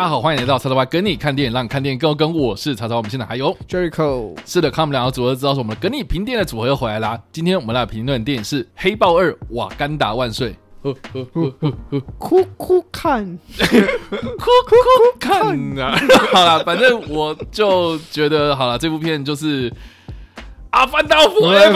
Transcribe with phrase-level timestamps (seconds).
[0.00, 2.34] 大家好，欢迎来到叉叉 Y 跟你看电影，让你看电影更有梗。
[2.34, 4.34] 我是叉叉，我们现在还有 Jericho。
[4.46, 7.20] 是的，看我们两个组合，知道是我们跟你评电影的组合又回来啦。
[7.32, 10.52] 今天我们来评论的电影是《黑豹二：瓦干达万岁》。
[10.80, 13.26] 呵呵呵呵呵，哭哭看，
[13.58, 13.66] 哭
[14.38, 14.74] 哭
[15.20, 16.00] 看啊！
[16.32, 19.70] 好了，反正我就觉得好了，这部片就是
[20.70, 21.74] 《阿凡达 Forever》。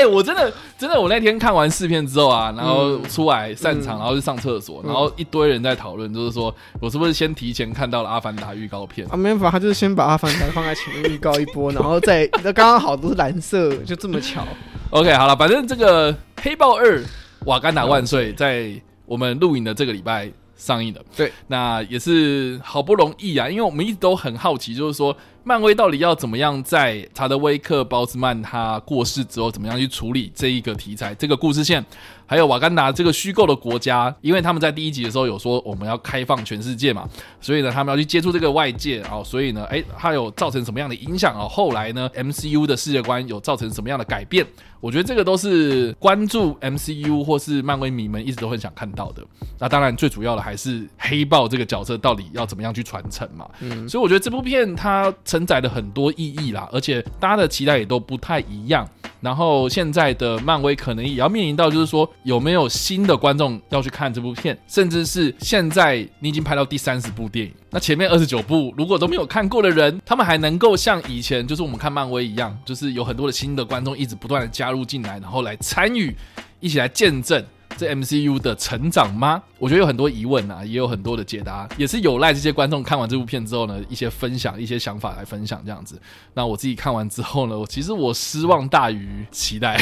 [0.00, 9.06] 哎、欸，我真的真的，我那天看完试片之后啊，然后出来散场，然后去上厕所，然后一堆人在讨论，就是说我是不是先提前看到了《阿凡达》预告片？
[9.08, 14.42] 啊，没办法，他就是先把《阿凡达》放在前面预告一波，然后再那刚刚好都是蓝色，就这么巧。
[14.88, 17.04] OK，好了，反正这个《黑豹二：
[17.44, 18.72] 瓦干达万岁》在
[19.04, 21.04] 我们录影的这个礼拜上映的。
[21.14, 25.14] 对，那也是好不容易啊，因为我们一直都很好奇，就是说。
[25.50, 31.84] 漫威到底要怎么样在查德威克·包斯曼他过世之后，怎么样去处理这一个题材、这个故事线，
[32.30, 34.14] 还有瓦干达这个虚构的国家？
[34.20, 37.08] 因为他们在第一集的时候有说我们要开放全世界嘛，
[37.40, 41.48] 所以呢，他们要去接触这个外界啊，所以呢，诶，它有造成什么样的影响啊？
[41.48, 44.46] 后来呢，MCU 的世界观有造成什么样的改变？
[44.80, 49.22] 我觉得这个都是关注 MCU 或是漫威迷们一直都很想看到的。
[49.58, 53.46] 那当然，最主要的还是黑豹这个角色到底要怎么样去传承嘛。
[53.60, 55.12] 嗯，所以我觉得这部片它。
[55.24, 58.88] 承载了很多意义啦，而且大家的期待也都不太一样。
[59.20, 76.14] 然后现在的漫威可能也要面临到，就是说有没有新的观众要去看这部片，甚至是现在你已经拍到第三十部电影，那前面二十九部如果都没有看过的人，他们还能够像以前就是我们看漫威一样，就是有很多的新的观众一直不断的加入进来，然后来参与，
[76.60, 77.44] 一起来见证。
[77.80, 79.42] 是 MCU 的成长吗？
[79.58, 86.00] 我觉得有很多疑问啊，也有很多的解答，也是有赖这些观众看完这部片之后呢，一些分享、一些想法来分享这样子。
[86.34, 89.78] 那我自己看完之后呢，我其实我失望大于期待。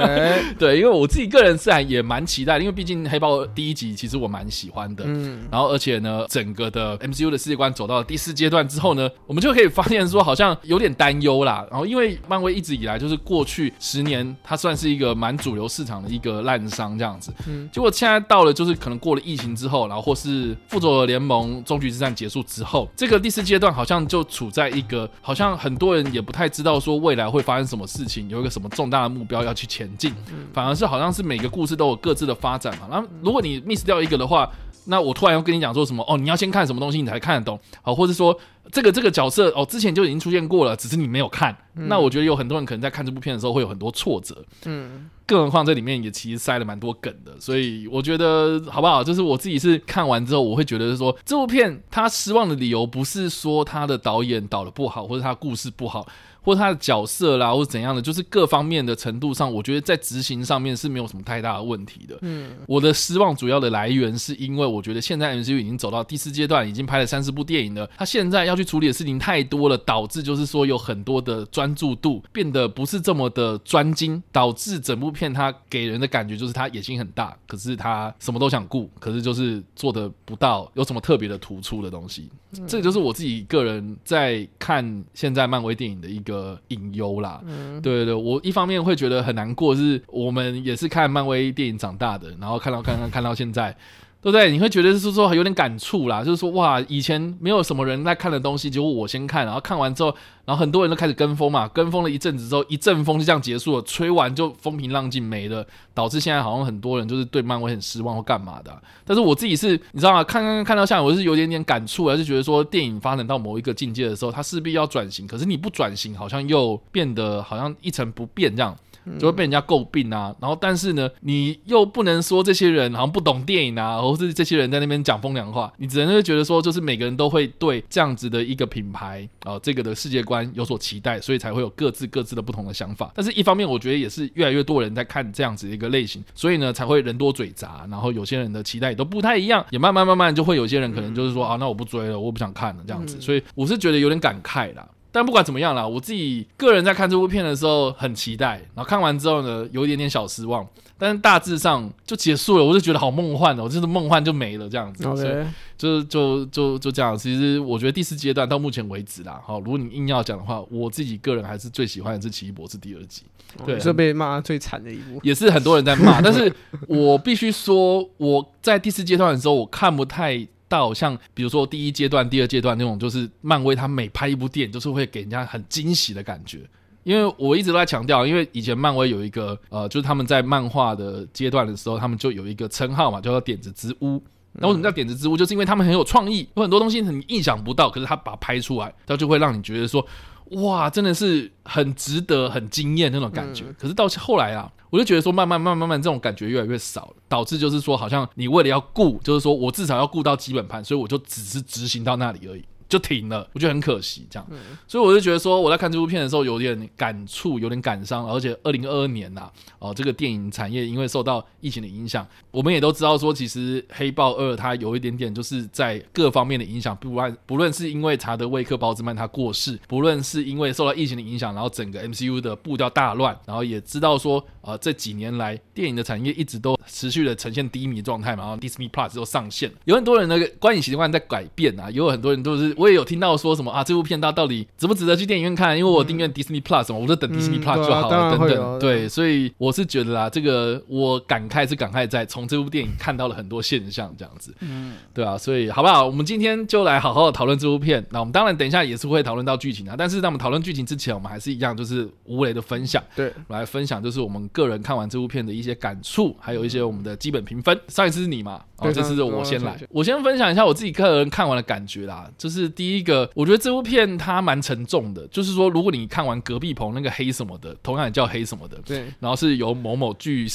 [0.58, 5.04] 对，因为我自己个人自然也蛮期待，因为毕竟黑豹第一集其实我蛮喜欢的。
[5.06, 5.46] 嗯。
[5.50, 11.66] 然后而且呢，整个的 MCU 的世界观走到了第四阶段之后呢，我们就可以发现说好像有点担忧啦。
[11.70, 17.32] 然后因为漫威一直以来就是过去十年，它算是一个蛮主流市场的一个烂商这样子。
[17.46, 30.14] 嗯，结果现在到了，就是可能过了疫情之后，然后或是复仇者联盟终局之战结束之后，这个第四阶段好像就处在一个好像很多人也不太知道说未来会发生什么事情，有一个什么重大的目标要去前进，
[30.52, 32.88] 反而是好像是每个故事都有各自的发展嘛。
[32.90, 34.50] 然后如果你 miss 掉一个的话，
[34.86, 38.34] 那我突然要跟你讲说什么哦，你要先看什么东西你才看得懂，好，或者说
[38.72, 45.10] 这个这个角色哦之前就已经出现过了，只是你没有看，那我觉得有很多人可能在看这部片的时候会有很多挫折，嗯。
[45.28, 49.04] 更何况这里面也其实塞了蛮多梗的，所以我觉得好不好？
[49.04, 56.08] 就是我自己是看完之后，我会觉得是说这部片他失望的理由不是说他的导演导的不好，或者他故事不好。
[56.48, 62.16] 或他的角色啦，或者怎样的，就是各方面的程度上，我觉得在执行上面是没有什么太大的问题的。
[62.22, 82.30] 嗯，我的失望主要的来源是因为我觉得现在 MCU 已经走到第四阶段，已经拍了三十部电影了，他现在要去处理的事情太多了，导致就是说有很多的专注度变得不是这么的专精，导致整部片他给人的感觉就是他野心很大，可是他什么都想顾，可是就是做的不到有什么特别的突出的东西。
[82.52, 86.37] 嗯，这就是我自己个人在看现在漫威电影的一个。
[86.38, 93.76] 呃，隐忧啦，嗯、对对对，我一方面会觉得很难过，是我们也是看漫威电影长大的，然后看到看看看到现在。
[94.20, 94.50] 对不对？
[94.50, 100.12] 你会觉得是说有点感触啦，就是说哇，以前没有什么人在看的东西，结果我先看，然后看完之后，
[100.44, 105.64] 然后很多人都开始跟风嘛，跟风了一阵子之后，一阵风就这样结束了，吹完就风平浪静没了，
[105.94, 108.76] 导致现在好像很多人就是对漫威很失望或干嘛的。
[109.04, 110.24] 但是我自己是，你知道吗？
[110.24, 118.76] 看看看到现在，我是有点点感触，还是觉得说电影发展到某一个境界的时候，它势必要转型，可是你不转型，好像又变得好像一成不变这样。
[119.18, 133.12] 就会被人家诟病啊，然后但是呢，你又不能说这些人好像不懂电影啊，或是这些人在那边讲风凉话，你只能会觉得说，就是每个人都会对这样子的一个品牌啊、呃，这个的世界观有所期待，所以才会有各自各自的不同的想法。
[133.14, 143.20] 但是一方面，我觉得也是越来越多人在看这样子的一个类型，所以呢，才会人多嘴杂，然后有些人的期待也都不太一样，也慢慢慢慢就会有些人可能就是说啊，那我不追了，我不想看了这样子。
[143.20, 144.86] 所以我是觉得有点感慨啦。
[145.10, 150.66] 但不管怎么样啦，我自己个人在看这部片的时候很期待，然后看完之后呢，有一点点小失望，
[150.98, 155.46] 但是大致上就结束了，我就觉得好梦幻哦，就是梦幻就没了这样子.所以
[155.78, 157.16] 就就就就这样。
[157.16, 163.22] 其实我觉得第四阶段到目前为止啦，好，如果你硬要讲的话，我自己个人还是最喜欢的是《奇异博士》第二集，
[163.64, 166.52] 对，是被骂最惨的一部，也是很多人在骂，但是
[166.86, 170.46] 我必须说，我在第四阶段的时候，我看不太。
[170.68, 176.60] 到像比如说第一阶段、第二阶段那种，就是漫威他每拍一部电影，就是会给人家很惊喜的感觉。
[177.04, 184.22] 因为我一直都在强调，因为以前漫威有一个呃，就是他们在漫画的阶段的时候，他们就有一个称号嘛，叫做点子之屋。
[184.52, 185.36] 那为什么叫点子之屋？
[185.36, 190.04] 就是因为他们很有创意，有很多东西很意想不到，可是他把它拍出来，他就会让你觉得说，
[190.52, 193.64] 哇，真的是很值得、很惊艳那种感觉。
[193.66, 202.64] 嗯、可是到后来啊，我就觉得说，慢慢、慢、慢慢，这种感觉越来越少了，导致就是说，好像你为了要顾，就是说我至少要顾到基本盘，所以我就只是执行到那里而已。
[202.88, 204.56] 就停了，我觉得很可惜，这样，嗯、
[204.86, 232.77] 所以我就觉得说，我在看这部片的时候有点感触，有点感伤，而且二零二二年呐、啊，哦，这个电影产业因为受到疫情的影响，我们也都知道说，其实《黑豹二》它有一点点就是在各方面的影响，不论不论是因为查德威克·鲍兹曼他过世，不论是因为受到疫情的影响，然后整个 MCU 的步调大乱，然后也知道说，呃，这几年来电影的产业一直都持续的呈现低迷状态嘛，然后 Disney Plus 都上线，有很多人的观影习惯在改变啊，也有很多人都是。
[232.78, 235.76] 我也有听到说什么啊，这部片它到底值不值得去电影院看？
[235.76, 238.78] 因为我订阅 Disney Plus 嘛，我就等 Disney Plus 就好了，等等。
[238.78, 246.06] 对，所以我是觉得啦，这个我感慨是感慨在从这部电影看到了很多现象，这样子，嗯，对啊，所以好不好？
[246.06, 248.04] 我们今天就来好好的讨论这部片。
[248.10, 257.78] 那我们当然等一下也是会讨论到剧情啊，但是在我们讨论剧情之前，我们还是一样就是无雷的分享，对，来分享就是我们个人看完这部片的一些感触，还有一些我们的基本评分。
[257.88, 258.60] 上一次是你嘛？
[258.76, 262.30] 哦，这次是我先来，我先分享一下我自己个人看完的感觉啦。
[262.38, 265.26] 就是第一个，我觉得这部片它蛮沉重的。
[265.28, 270.46] 就是说，如果你看完隔壁棚那个黑什么的，同样也叫黑什么的，对，然后是由某某巨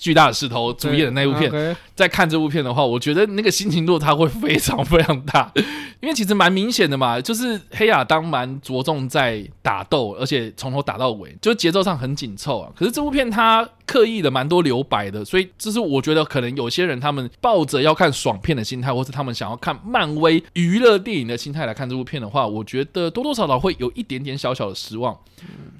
[0.00, 5.52] 巨大的石头主演的那部片，在看这部片的话，我觉得那个心情落差会非常非常大。
[6.00, 12.70] 因为其实蛮明显的嘛，就是黑亚当蛮着重在打斗，而且从头打到尾，就是节奏上很紧凑啊。
[12.76, 25.18] 可是这部片它刻意的蛮多留白的，所以这是我觉得可能有些人他们抱着要看爽片的心态，或是他们想要看漫威娱乐电影的心态来看这部片的话，我觉得多多少少会有一点点小小的失望。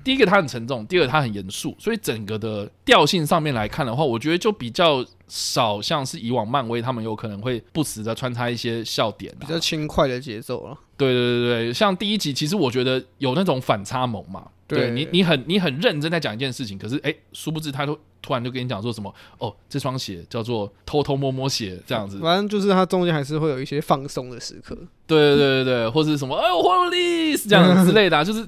[0.03, 5.05] 第一个它很沉重，第二个它很严肃，所以整个的调性上面来看的话，我觉得就比较。
[5.31, 10.75] 少像是以往漫威，他们有可能会不时的穿插一些笑点，比较轻快的节奏了。
[10.97, 14.49] 对对对对，像第一集，其实我觉得有那种反差萌嘛。
[14.69, 22.19] 对，你，你很你很认真在讲一件事情，可是哎，殊不知他都突然就跟你讲说什么哦，这双鞋叫做偷偷摸摸鞋这样子。
[22.21, 24.77] 反正就是他中间还是会有一些放松的时刻。
[25.07, 28.47] 对对对对对，或是什么哎呦，Holy 这样之类的，就是。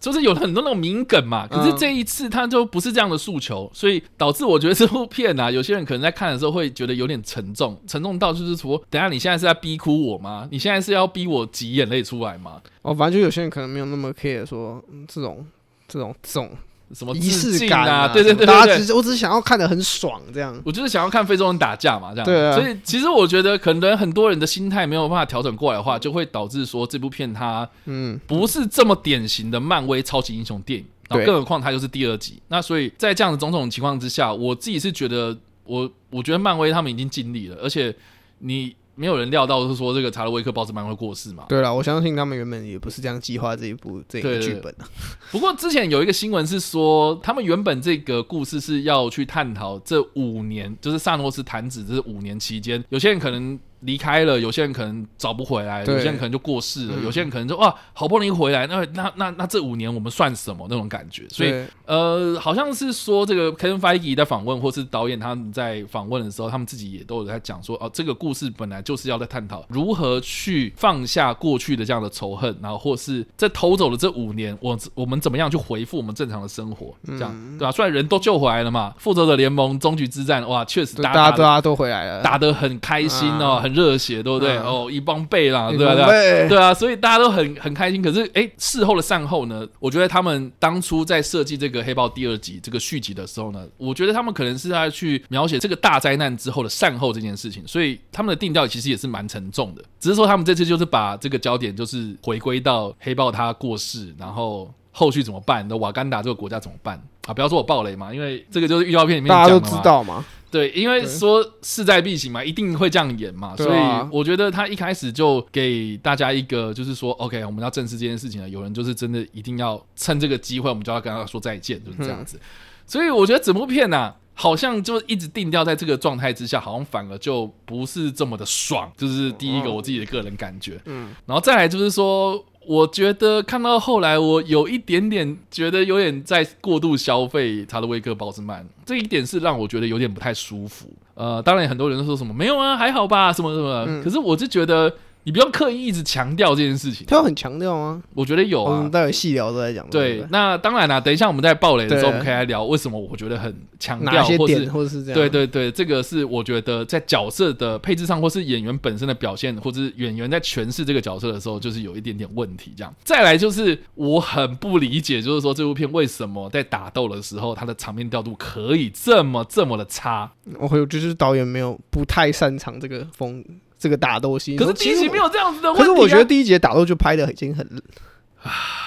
[0.00, 10.48] 就是有很多那种名梗嘛，可是这一次他就不是这样的诉求，所以导致我觉得这部片啊，有些人可能在看的时候会觉得有点沉重，沉重到就是说，等下你现在是在逼哭我吗？
[10.50, 12.60] 你现在是要逼我挤眼泪出来吗？
[12.82, 15.46] 哦，反正就有些人可能没有那么 care 说这种
[15.86, 16.50] 这种这种。
[16.94, 18.08] 什么仪式感啊？
[18.08, 20.54] 对对对对，大家只是我只是想要看的很爽，这样。
[20.64, 22.24] 我就是想要看非洲人打架嘛，这样。
[22.24, 22.54] 对啊。
[22.54, 30.86] 所以其实我觉得，可能很多人的心态没有办法调整过来的话，就会导致说这部片它嗯不是这么典型的漫威超级英雄电影。
[31.08, 31.24] 对。
[31.26, 37.94] 更何况它又是第二集，那所以在这样的种种情况之下，我自己是觉得，我我觉得漫威他们已经尽力了，而且
[38.38, 38.74] 你。
[38.96, 41.44] 没有人料到是说这个查德威克鲍兹曼会过世嘛？
[41.48, 44.84] 对了，我相信他们原本也不是这样计划这一部这个剧本的。
[45.30, 53.56] 不过之前有一个新闻是说，他们原本这个故事是要去探讨这五年，就是萨诺斯弹指这五年期间，有些人可能。
[53.86, 61.24] 离开了，有些人可能找不回来，有些人可能就过世了，嗯、有些人可能就哇，好不容易回来，那那那那这五年我们算什么那种感觉？
[61.30, 76.92] 所以呃，好像是说这个 Kevin Feige 在访问，或是导演他们在访问的时候，他们自己也都有在讲说，哦，这个故事本来就是要在探讨如何去放下过去的这样的仇恨，然后或是在偷走了这五年，我我们怎么样去回复我们正常的生活？
[77.06, 77.70] 这样、嗯、对吧、啊？
[77.72, 83.60] 虽然人都救回来了嘛，复仇者联盟终局之战，哇，确实大家大家都回来了，打得很开心哦。
[83.62, 84.56] 很热血，对不对？
[84.56, 86.48] 嗯、哦，一帮贝啦，对不对？
[86.48, 88.00] 对啊，所以大家都很很开心。
[88.00, 89.66] 可是，哎，事后的善后呢？
[89.78, 97.62] 我觉得他们当初在设计这个《黑豹》第二集这个续集的时候呢，我觉得他们可能是在去描写这个大灾难之后的善后这件事情。
[97.66, 99.82] 所以他们的定调其实也是蛮沉重的。
[100.00, 105.66] 只是说他们这次就是把这个焦点就是回归到黑豹他过世，然后后续怎么办？
[105.68, 106.98] 那瓦干达这个国家怎么办？
[107.26, 110.24] 啊，不要说我暴雷嘛，因为这个就是预告片里面大家都知道嘛。
[110.56, 113.78] 对，因为说势在必行嘛，一定会这样演嘛，所以
[114.10, 118.48] 我觉得他一开始就给大家一个，就是说，OK，我们要正视这件事情了。
[118.48, 122.40] 有人就是真的一定要趁这个机会，我们就要跟他说再见，就是这样子。
[122.86, 128.90] 所以我觉得整部片呐，好像就一直定调在这个状态之下，好像反而就不是这么的爽。
[128.96, 132.42] 就是第一个我自己的个人感觉，嗯，然后再来就是说。
[132.66, 140.88] 我觉得看到后来，我有一点点觉得有点在过度消费查德威克·鲍斯曼，这一点是让我觉得有点不太舒服。
[141.14, 143.84] 呃，当然很多人都说什么没有啊，还好吧，什么什么。
[143.88, 144.92] 嗯、可是我就觉得
[145.26, 147.04] 你不用刻意一直强调这件事情。
[147.04, 148.00] 他有很强调吗？
[148.14, 148.76] 我觉得有啊。
[148.76, 149.84] 我们待会细聊都在讲。
[149.90, 151.00] 对，那当然啦。
[151.00, 155.14] 等一下我们在爆雷的时候，我们可以来聊为什么我觉得很强调，或是或者是这样。
[155.20, 162.72] 对对对，这个是我觉得在角色的配置上，或是演员本身的表现，或者是演员在诠释这个角色的时候，就是有一点点问题。
[162.76, 170.30] 这样，再来就是我很不理解，就是说这部片为什么在打斗的时候，它的场面调度可以这么这么的差？
[170.60, 173.44] 我会就是导演没有不太擅长这个风。
[173.86, 175.80] 这个打斗戏，可是第一集没有这样子的问题、啊。
[175.80, 177.64] 可是我觉得第一集打斗就拍的已经很。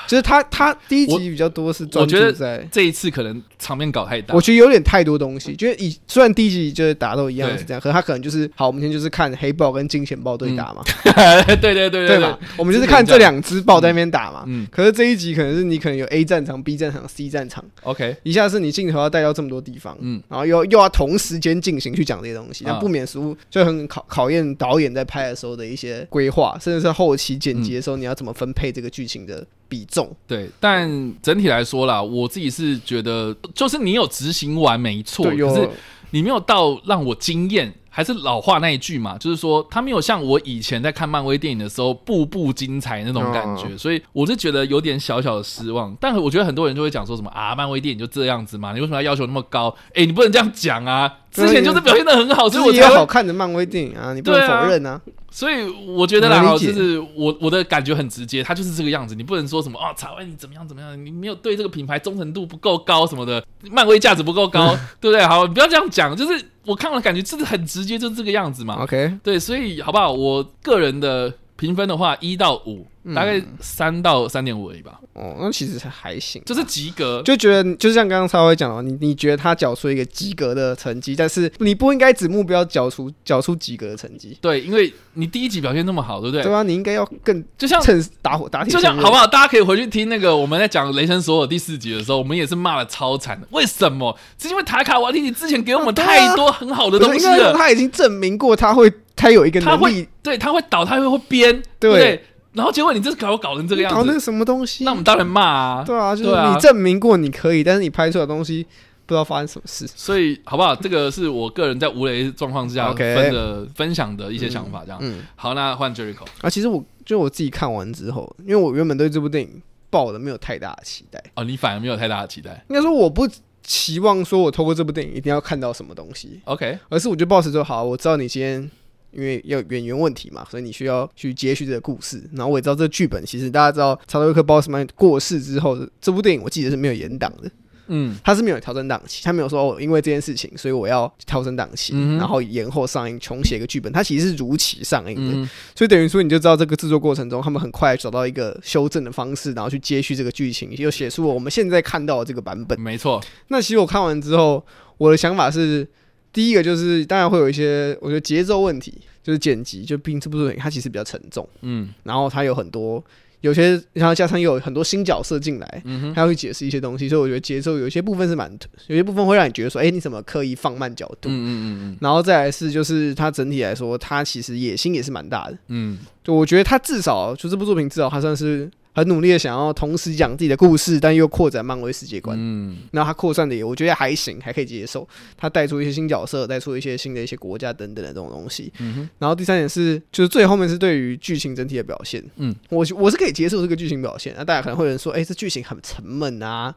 [0.09, 5.55] 就是他，他第一集比较多是专注在，我觉得这一次可能场面搞太大，我觉得有点太多东西。
[5.55, 10.81] 就是以虽然第一集就是打斗一样是这样，可是他可能就是好，我们今天就是看黑豹跟金钱豹对打嘛，
[11.61, 12.19] 对对对对对。
[12.19, 12.39] 吧？
[12.57, 14.43] 我们就是看这两只豹在那边打嘛。
[14.47, 29.45] 嗯，可是这一集可能是你可能有 A 战场、B 战场、C 战场，OK，一下是你镜头要带到这么多地方，嗯，然后又又要同时间进行去讲这些东西，那不免俗就很考考验导演在拍的时候的一些规划，甚至是后期剪辑的时候你要怎么分配这个剧情的。
[29.69, 30.89] 比重对，但
[31.21, 35.69] 整体来说啦，我自己是觉得，就是你有执行完没错，可是
[36.09, 37.73] 你没有到让我惊艳。
[37.99, 45.93] 还是老话那一句嘛，就是说他没有像我以前在看漫威电影的时候步步精彩那种感觉，所以我是觉得有点小小的失望。
[45.99, 49.75] 但我觉得很多人就会讲说什么啊，漫威电影就这样子嘛，你为什么要要求那么高？
[49.93, 51.13] 哎，你不能这样讲啊！
[51.29, 55.01] 之前就是表现的很好，所以我觉得好看的漫威电影啊，你不能否认啊。
[55.29, 65.21] 所以我觉得啦，就是我我的感觉很直接，他就是这个样子，你不能说什么哦，草哎你怎么样怎么样，你没有对这个品牌忠诚度不够高什么的，漫威价值不够高， 对不对？
[65.27, 66.45] 好，你不要这样讲，就是。
[66.65, 68.83] 我看了感觉真的很直接，就是这个样子嘛。
[68.83, 70.11] OK，对，所以好不好？
[70.11, 72.87] 我个人的评分的话，一到五。
[73.15, 74.99] 大概三到三点五而已吧。
[75.13, 77.23] 哦，那其实还行，就是及格。
[77.23, 84.37] 就觉得，就像刚刚稍微讲了，你你觉得他缴出一个及格的成绩，但是你不应该只目标缴出缴出及格的成绩。
[84.41, 86.43] 对，因为你第一集表现那么好，对不对？
[86.43, 89.25] 对啊，你应该要更就像趁打火打铁，就像好不好？
[89.25, 93.47] 大家可以回去听那个我们在讲《雷神索尔》第四集的时候，我们也是骂的超惨的。
[93.51, 94.15] 为什么？
[94.37, 97.53] 是因为塔卡瓦蒂尼之前给我们太多很好的东西了。
[97.53, 102.23] 他已经证明过他会，他有一个能力，他会对他会倒，他会会编，对不对？
[102.53, 104.83] 然后结果你这搞搞成这个样子，搞那个什么东西？
[104.83, 105.83] 那我们当然骂啊！
[105.85, 108.65] 对啊，就是你证明过你可以，但是你拍出来的东西
[109.05, 109.85] 不知道发生什么事。
[109.87, 110.75] 所以好不好？
[110.75, 114.97] 这个是我个人在无雷状况之下分的分享的一些想法，这样。
[115.01, 116.49] 嗯，好，那换 Jericho 啊。
[116.49, 119.61] 其实我就我自己看完之后，因为我原本对这部电影
[119.91, 121.23] 抱的没有太大的期待。
[121.35, 122.65] 哦，你反而没有太大的期待？
[122.69, 123.29] 应该说我不
[123.61, 126.41] 期望说我透过这部电影一定要看到什么东西。
[126.45, 128.71] OK，而是我就抱持说，好，我知道你今天。
[129.11, 132.21] 因为要演员问题嘛，所以你需要去接续这个故事。
[132.33, 137.49] 然后我也知道这个剧本，其实大家知道，查德威克·鲍斯曼过世之后，这部电影我记得是没有延档的。
[137.91, 143.91] 嗯，他是没有调整档期，他没有说哦，因为这件事情，所以我要调整档期，嗯、然后延后上映，重写一个剧本。
[143.91, 152.79] 他其实是如期上映的，嗯、所以等于说你就知道这个制作过程中，他们很快找到一个修正的方式，然后去接续这个剧情，又写出了我们现在看到的这个版本。
[152.79, 153.19] 没错。
[153.47, 154.63] 那其实我看完之后，
[154.99, 155.87] 我的想法是，
[156.33, 158.93] 第一个就是当然会有一些，我觉得节奏问题。
[159.21, 163.03] 就是剪辑，就毕竟这部作品它其实比较沉重，嗯，然后它有很多
[163.41, 168.51] 有些，然后加上又有很多新角色进来，嗯哼，它会解释一些东西，所以我觉得节奏有一些部分是蛮，
[168.87, 171.29] 有些部分会让你觉得说，哎、欸，你怎么刻意放慢角度？
[171.29, 178.67] 嗯嗯嗯嗯，然后再来是就是它整体来说，它其实野心也是蛮大的，嗯，就我觉得它至少就这部作品至少它算是。
[178.99, 182.37] 很努力的想要同时讲自己的故事，但又扩展漫威世界观。
[182.39, 185.07] 嗯，那他扩散的也我觉得还行，还可以接受。
[185.37, 188.71] 他带出一些新角色，带出一些新的一些国家等等的这种东西。
[188.79, 189.09] 嗯哼。
[189.17, 192.23] 然后第三点是，就是最后面是对于剧情整体的表现。
[192.35, 194.33] 嗯，我我是可以接受这个剧情表现。
[194.37, 196.73] 那大家可能会有人说，哎、欸，这剧情很沉闷啊，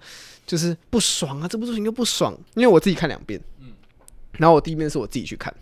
[0.46, 2.32] 就是不爽啊，这部剧情又不爽。
[2.54, 3.40] 因为我自己看两遍。
[3.60, 3.68] 嗯。
[4.38, 5.52] 然后我第一遍是我自己去看，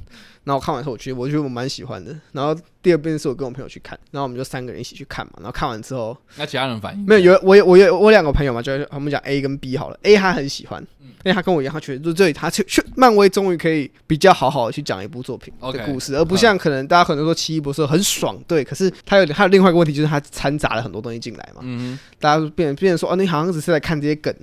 [0.45, 2.17] 然后我看完之后，我觉得我觉得我蛮喜欢的。
[2.33, 2.55] 然后。
[2.83, 5.33] 第二遍是我跟我朋友去看，然后我们就三个人一起去看嘛。
[5.37, 7.33] 然后看完之后，那其他人反应没有？
[7.33, 9.99] 有我有我有我两个朋友嘛，就是我们讲 A 跟 B 好了。
[10.03, 18.65] A 他很喜欢，嗯、因为他跟我一样，他觉得就这里他去去漫威终于可以比较好好的去讲一部作品的故事，Okay, 而不像可能大家可能说奇异博士很爽，对。
[18.65, 21.61] 可是他有他有另外一个问题，就是他掺杂了很多东西进来嘛。
[21.63, 24.35] 嗯，大家变变成说，哦，你好像只是来看这些梗，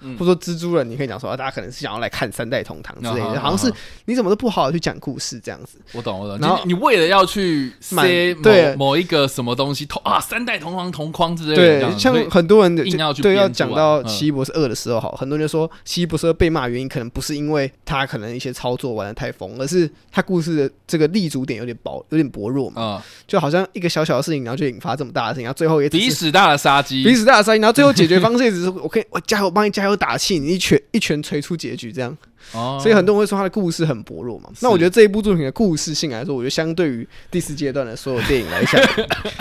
[0.00, 3.72] 嗯、或者说蜘蛛人，你可以讲说，啊大家可能是想要来看三代同堂之类的，嗯、好像是
[4.06, 5.78] 你怎么都不好好去讲故事这样子。
[5.92, 6.38] 我懂，我懂。
[6.38, 8.74] 然后你为了要去塞对。
[8.76, 32.16] 某一个什么东西同啊，三代同框同框之类的，对，像很多人硬要去对要讲到奇异博士二的时候，好，很多人就说奇异博士二被骂原因可能不是因为他可能一些操作玩的太疯，而是他故事的这个立足点有点薄，有点薄弱嘛，就好像一个小小的事情，然后就引发这么大的事情，然后最后也鼻屎大的杀机，鼻屎大的杀机，然后最后解决方式也只是我可以我加油帮你加油打气，你一拳一拳锤出结局这样。
[32.52, 34.50] 哦，所以很多人会说他的故事很薄弱嘛。
[34.60, 38.82] 那我觉得这一部作品的故事性来说，我觉得相对于第四阶阶段的所有电影来讲，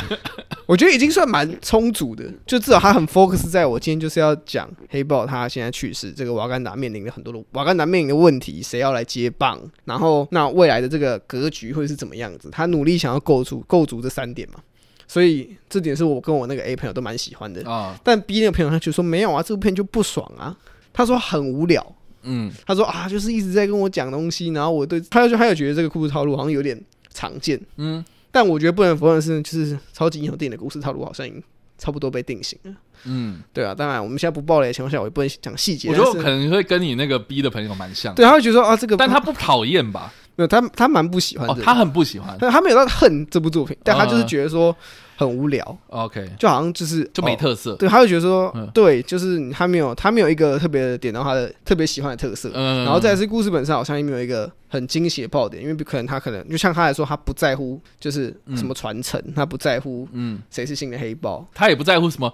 [0.67, 2.23] 我觉得已经算蛮充足的。
[2.45, 12.47] 就至少他很 focus 在我今天就是要讲黑豹，他现在去世，这个瓦干达面临的很多的瓦干达面临的问题，谁要来接棒，然后那未来的这个格局会是怎么样子？
[12.51, 14.59] 他努力想要构筑构筑这三点嘛。
[15.07, 17.99] 所以这点是我跟我那个 A 朋友都蛮喜欢的啊。
[18.03, 20.55] 但 B 那个朋友他就说没有啊，这部片就不爽啊。
[20.93, 21.95] 他说很无聊。
[22.23, 26.79] 嗯，他说啊，就是一直在跟我讲东西，然后我对他就他有觉得这个故事套路好像有点
[27.13, 31.41] 常见，嗯，但我觉得不能否认的是，就是超级英雄电影的故事套路好像已经
[31.77, 32.71] 差不多被定型了，
[33.05, 35.89] 嗯，对啊，当然我们现在不爆雷的情况下，我也不能讲细节。
[35.89, 40.13] 我觉得可能会跟你那个 B 的朋友蛮像，对，他会觉得说啊，这个，但他不讨厌吧？
[40.41, 44.75] 没有，他他蛮不喜欢的，他很不喜欢，但他没有到恨这部作品，但他就是觉得说。
[45.17, 60.41] 很无聊，OK，就好像就是就没特色，对，他会觉得说，嗯、对，就是他没有他没有一个特别的点到他的特别喜欢的特色，嗯，然后再是故事本身好像也没有一个很惊喜的爆点，因为可能他可能就像他来说，他不在乎就是什么传承，嗯、他不在乎嗯。
[60.49, 62.27] 谁是新的黑豹，他也不在乎什么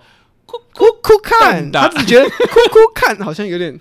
[0.45, 3.77] 哭哭哭看，他只觉得哭哭看好像有点，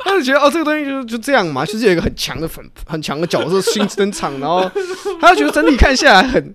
[0.04, 4.70] 他就觉得哦这个东西就就这样嘛，就是有一个很强的粉很强的角色新登场，然后
[5.20, 6.54] 他就觉得整体看下来很。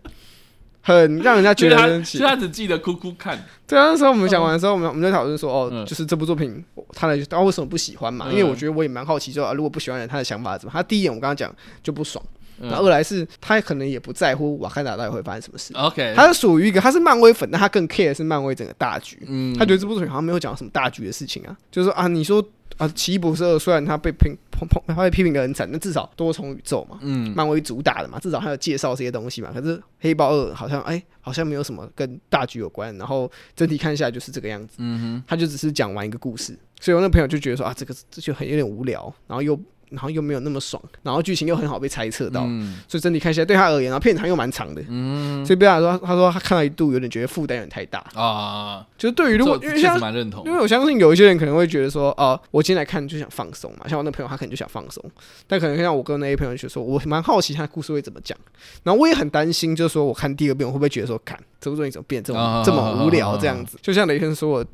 [0.87, 3.43] 很让人家觉得，其实他只记得哭哭看。
[3.65, 8.27] 对啊，那时候我们讲完的时候，我们我们在讨论说，哦，就是这部作品，他的他为什么不喜欢嘛？
[8.29, 10.71] 因为我觉得我也蛮好奇，说啊，如果不喜欢人，他的想法是怎么？
[10.71, 12.23] 他第一眼我刚刚讲就不爽，
[12.61, 15.73] 然后二来是他可能也不在乎瓦坎达到底会发生什么事。
[15.73, 19.17] OK，他是属于一个他是漫威粉，但他更 care 是漫威整个大局。
[19.27, 22.47] 嗯，他觉得这部作品好像没有讲什么大局的事情啊，就是说啊，你说。
[22.77, 29.51] 啊，奇异博士二虽然他被评评评，他被批评的很惨，但至少多重宇宙嘛，嗯，漫威主打的嘛，至少还有介绍这些东西嘛。
[29.53, 39.59] 可是黑豹二好像哎、欸，好像没有什么跟大局有关，然后整体看下来就是这个样子，嗯哼，他就只是讲完一个故事，所以我那朋友就觉得说啊，这个这就很有点无聊，然后又。
[39.89, 47.99] 然后又没有那么爽，然后剧情又很好被猜测到，嗯、所以整体看起来对他而言，然后片长又蛮长的，嗯，所以不要说他说他看到一度有点觉得负担有点太大。
[48.13, 49.97] 啊，就是对于如果因为像
[50.45, 55.03] 因为我相信有一些人可能会觉得说哦、呃，我今天来看就想放松嘛，像我那朋友他可能就想放松，
[55.47, 58.37] 但可能像我跟那些朋友就说，我蛮好奇他的故事会怎么讲，
[58.83, 64.65] 然后我也很担心，就是说我看第二遍我会不会觉得说，看这部作品怎么变这么、啊、这么无聊这样子，就像雷天说我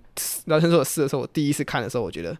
[0.45, 2.35] 聊天说我试的时候，我第一次看的时候，我觉得。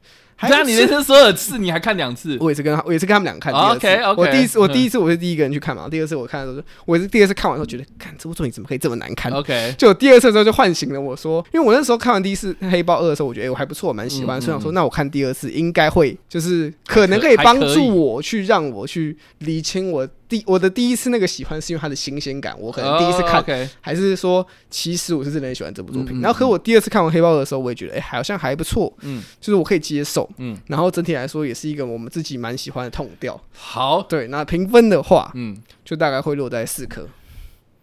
[0.49, 2.37] 那你人生所有次你还看两次？
[2.39, 3.53] 我也是跟他，我也是跟他们两个看。
[3.53, 4.21] OK OK。
[4.21, 5.87] 我第一次，我第一次我是第一个人去看嘛。
[5.89, 9.75] 第二次我看的时候，我是第二次看完之后觉得，看这部作品怎么可以这么难看？OK。
[9.77, 14.41] 就第二次的时候就唤醒了我说，因为我那时候看完第一次《黑豹二》的时候，我觉得哎我还不错，我蛮喜欢。
[14.41, 20.07] 所以想说，那我看第二次应该会就是可能可以帮助我去让我去理清我。
[20.31, 23.43] 第我的第一次那个喜欢是因为它的新鲜感，我可能第一次看，
[23.81, 26.21] 还是说其实我是真的很喜欢这部作品。
[26.21, 30.57] 然后和我第二次看完《黑豹》的时候，我也觉得哎，好像还不错，嗯，就是我可以接受，嗯。
[30.67, 33.37] 然后整体来说也是一个我们自己蛮喜欢的 tone 调。
[33.51, 37.05] 好，对，那评分的话，嗯，就大概会落在四颗。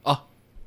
[0.04, 0.18] 哦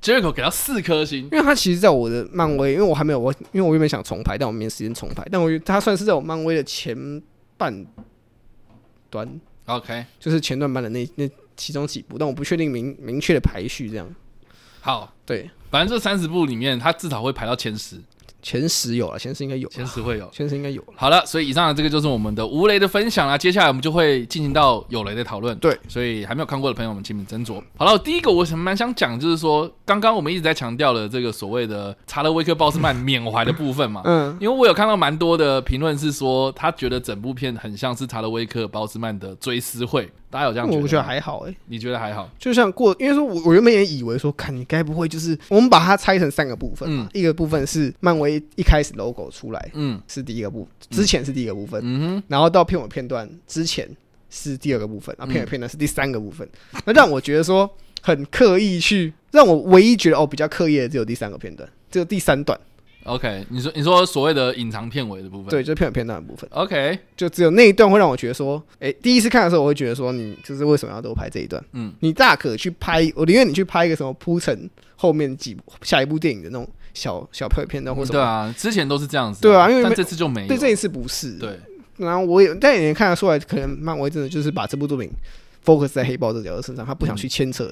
[0.04, 5.28] ，Jericho 给到四颗星，因为他其实在我的漫威，因为我还没有我，因为我原本想重排，但我没时间重排。
[5.32, 6.96] 但我觉得他算是在我漫威的前
[7.58, 7.84] 半
[9.10, 9.28] 端
[9.66, 11.28] ，OK，就是前段班的那那。
[11.62, 13.90] 其中几部，但我不确定明明确的排序。
[13.90, 14.08] 这样，
[14.80, 17.98] 好，对，反正这三十部里面，它至少会排到前十。
[18.44, 20.84] 前十有了，前十应该有，前十会有，前十应该有。
[20.96, 23.38] 好了，所以以上的这个就是我们的无雷的分享啦。
[23.38, 25.56] 接下来我们就会进行到有雷的讨论。
[25.60, 27.62] 对，所以还没有看过的朋友们，请你斟酌。
[27.78, 34.02] 好了，第一个我想蛮想讲，就是说，刚刚我们一直在强调的这个所谓的查德威克鲍斯曼缅怀的部分嘛。
[34.06, 40.10] 嗯，因为我有看到蛮多的评论是说，他觉得整部片很像是查德威克鲍斯曼的追思会。
[40.32, 40.82] 大家有这样觉得？
[40.82, 42.28] 我觉得还好诶、欸，你觉得还好？
[42.40, 47.04] 就像过，因为说我我原本也以为说，看你该不会就是我们把它拆成三个部分嘛？
[47.04, 53.88] 嗯、一个部分是漫威一开始 logo 出来，嗯，是第一个部，之前是第一个部分，嗯哼，然后到片尾片段之前
[54.30, 57.70] 是第二个部分，然后片尾片段是第三个部分，嗯、那让我觉得说
[58.02, 62.60] 很刻意去，让我唯一觉得哦比较刻意的只有第三个片段，只有第三段。
[63.04, 66.48] OK，你说你说所谓的隐藏片尾的部分，对，就是片尾片段的部分。
[66.54, 71.64] OK，就只有那一段会让我觉得说，哎、欸，第一次看的时候，我会觉得说，你就是为什么要多拍这一段？
[71.74, 78.20] 嗯，你大可去拍，我宁愿你去拍一个什么铺陈后面几部下一部电影的那种小小片片段或什么。
[78.20, 79.42] 对啊，之前都是这样子、啊。
[79.42, 80.48] 对啊，因为但这次就没有。
[80.48, 81.32] 对，这一次不是。
[81.40, 81.60] 对，
[81.98, 85.10] 然后我也但也看得出来，可能漫威真的就是把这部作品
[85.66, 87.68] focus 在黑豹这角色身上，他不想去牵扯。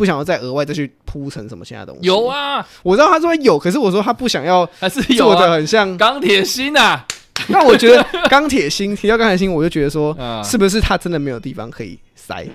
[0.00, 2.06] 嗯不想要再额外再去铺成什么其他东西。
[2.06, 7.06] 有啊，我知道他说有，可是我说他不想要，还是做的很像钢铁心啊。
[7.48, 12.46] 那我觉得 钢铁心提到钢铁心，我就觉得说，是不是他真的没有地方可以塞？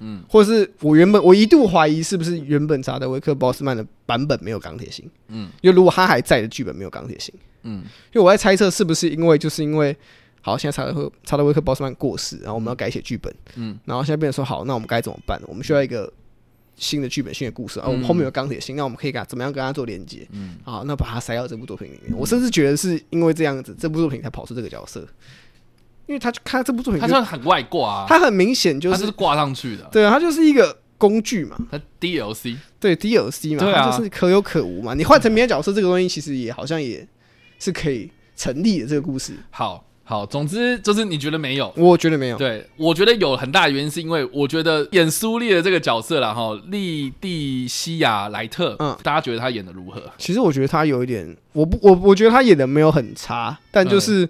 [0.00, 5.08] 嗯，或者是我原本我一度怀疑是不是原本查德维克鲍斯曼的版本没有钢铁心？
[5.28, 7.32] 嗯，因为如果他还在的剧本没有钢铁心，
[7.62, 7.82] 嗯，
[8.12, 9.96] 因为我在猜测是不是因为就是因为
[10.40, 15.40] 好，现在查德维查德维克鲍斯曼过世，然后我们要改写剧本，嗯，然后现在变成说好，那我们该怎么办？
[15.46, 16.12] 我们需要一个。
[16.78, 17.86] 新的剧本、新的故事啊。
[17.86, 20.26] 我们后面有钢铁心，那我们可以跟他怎么样跟他做连接？
[20.32, 22.16] 嗯，好，那把它塞到这部作品里面。
[22.16, 25.06] 我甚至觉得是因为这样子，这部作品才跑出这个角色。
[26.06, 29.86] 因为他看这部作品，他算很外挂啊，他很明显就是挂上去的。
[29.92, 34.94] 对啊，他就是一个工具嘛，他 DLC 对 DLC 嘛，他就是可有可无嘛。
[34.94, 37.06] 你换成别的角色，这个东西其实也好像也
[37.58, 38.86] 是可以成立的。
[38.86, 39.84] 这个故事，好。
[40.08, 42.38] 好，总之就是你觉得没有，我觉得没有。
[42.38, 50.02] 对，我觉得有很大的原因是因为我觉得演苏丽的这个角色啦，哈，利蒂西亚莱特，嗯，大家觉得他演的如何？
[50.16, 54.26] 其实我觉得他有一点，我不，我我觉得他演的没有很差，但就是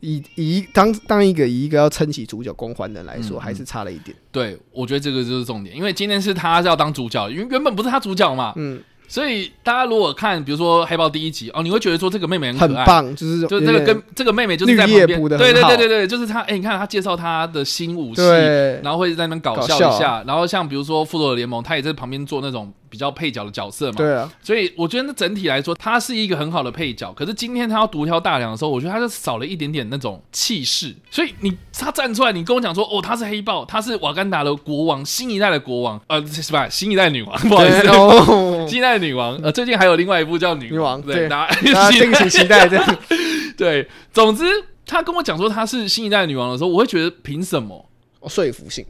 [0.00, 4.16] 以以当当一个以一个要撑起主角光环的人来说，还是差了一点。
[4.32, 8.82] 对，我觉得这个就是重点，因为今天是他是要当主角，因为原本不是他主角嘛，嗯。
[9.08, 16.40] 所以大家如果看，比如说黑豹第一集哦，你会觉得说这个妹妹很可爱，很棒，就是就这个跟这个妹妹就是在旁边，对对对对对，就是她。
[16.42, 22.72] 哎、欸，你看她介绍她的新武器，对然后会在那边搞笑一下，然后像比如说复仇者联盟，她也在旁边做那种。
[22.88, 27.12] 比较配角的角色嘛，对啊，所以我觉得整体来说，他是一个很好的配角。
[27.12, 30.94] 可是今天他要独挑大梁的时候，我觉得他就少了一点点那种气势。
[31.10, 36.68] 所以你他站出来，你跟我讲说，哦，他是黑豹，他是瓦干达的国王，新一代的国王，呃，是吧？
[36.68, 39.36] 新一代女王，不好意思，哦、 新一代女王。
[39.42, 42.98] 呃，最近还有另外一部叫女王，对，对大家敬请期待这样。
[43.56, 44.44] 对，总之
[44.86, 47.88] 他跟我讲说他是新一代女王的时候，我会觉得凭什么？
[48.20, 48.84] 哦，说服性。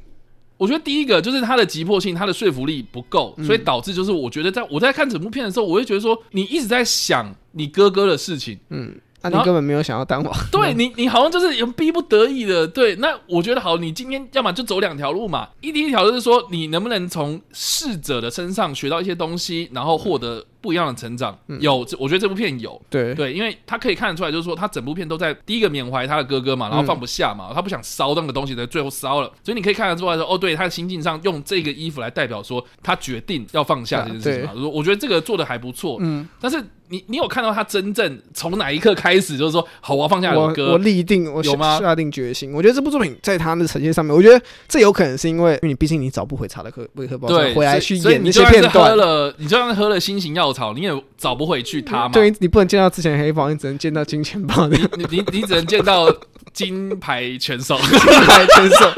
[0.59, 8.93] 我觉得第一个就是他的急迫性，他的说服力不够，所以导致就是我觉得在我在看整部片的时候，我会觉得说你一直在想你哥哥的事情，嗯，
[9.23, 20.45] 那、啊、你根本没有想要当王，对你，你好像就是有逼不得已的，对，那我觉得好，你今天要么就走两条路嘛，一第一条就是说你能不能从逝者的身上学到一些东西，然后获得。
[20.61, 23.15] 不一样的成长，嗯、有，我觉得这部片有，对。
[23.15, 41.79] 对，因为他可以看得出来，就是说他整部片都在第一个缅怀他的哥哥嘛，然后放不下嘛，嗯、他不想烧那个东西，在最后烧了，所以你可以看得出来说，哦，对，他的心境上用这个衣服来代表说他决定要放下这件事情嘛，我觉得这个做的还不错，嗯，但是你你有看到他真正从哪一刻开始，就是说好，我要放下我哥，我立定，我有吗？
[41.79, 42.53] 下定决心。
[42.53, 51.03] 我觉得这部作品在他的呈现上面，我觉得这有可能是因为，因为你毕竟你找不回查德克维克包，对，回来去演那些片段，喝了，你就算喝了新型药草，你也。
[51.19, 52.11] 找不回去他嘛？
[52.13, 54.69] 对，你不能见到之前黑豹，你只能见到金钱豹。
[54.69, 56.09] 你你你你只能见到
[56.53, 58.89] 金牌拳手， 金牌拳手，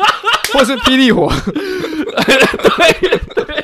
[0.53, 1.33] 或是霹雳火。
[2.27, 3.15] 对
[3.47, 3.60] 对。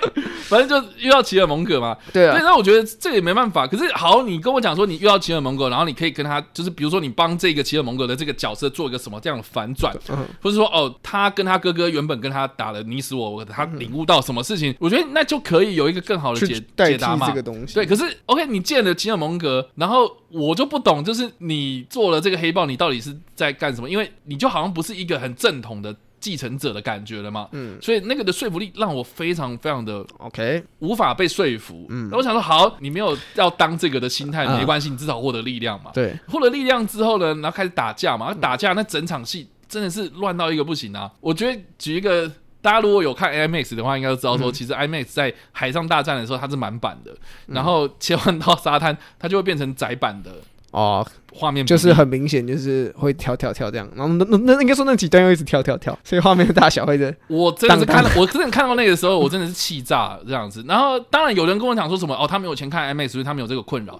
[0.48, 3.66] 反正就遇到奇尔蒙格嘛，对啊，那我觉得这也没办法。
[3.66, 17.28] 可是好，你跟我讲说你遇到奇尔蒙格，然后你可以跟他，就是比如说你帮这个奇尔蒙格的这个角色做一个什么这样的反转，嗯、或者说哦，他跟他哥哥原本跟他打了你死我活，他领悟到什么事情，嗯、我觉得那就可以有一个更好的解解答嘛。
[17.28, 17.84] 这个东西，对。
[17.84, 23.90] 可是 OK，你见了奇尔蒙格，然后我就不懂，就是你做了这个黑豹，你到底是在干什么？
[23.90, 25.94] 因为你就好像不是一个很正统的。
[26.26, 27.48] 继承者的感觉了嘛？
[27.52, 31.86] 嗯，所以那个的说服力让我非常非常的 OK，无法被说服。
[31.88, 35.92] 嗯，那我想说，好，你没有要当这个的心态，没关系，你至少获得力量嘛。
[35.94, 38.34] 对，获得力量之后呢，然后开始打架嘛。
[38.34, 41.08] 打架那整场戏真的是乱到一个不行啊！
[41.20, 42.28] 我觉得举一个，
[42.60, 50.32] 大家如果有看 IMAX 的话，应该都知道说，其实 IMAX 在海上大战的时候它是满版的，然后切换到沙滩，它就会变成窄版的。
[50.76, 57.14] 哦，画面就是很明显，就是会跳跳跳这样，然后那那那应该说那几段又一直跳跳跳， 所以画面的大小会的。
[57.28, 60.62] 我真的是看，我真的看到那个时候，我真的是气炸这样子。
[60.68, 63.98] 然后当然有人跟我讲说什么哦，他没有钱看 IMAX，所以他没有这个困扰。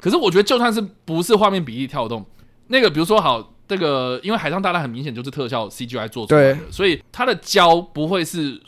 [0.00, 2.24] 可是我觉得就算是不是画面比例跳动，
[2.68, 8.58] 那个比如说好这个，因为海上大战很明显就是特效 CGI 做出来的，对所以它的焦不会是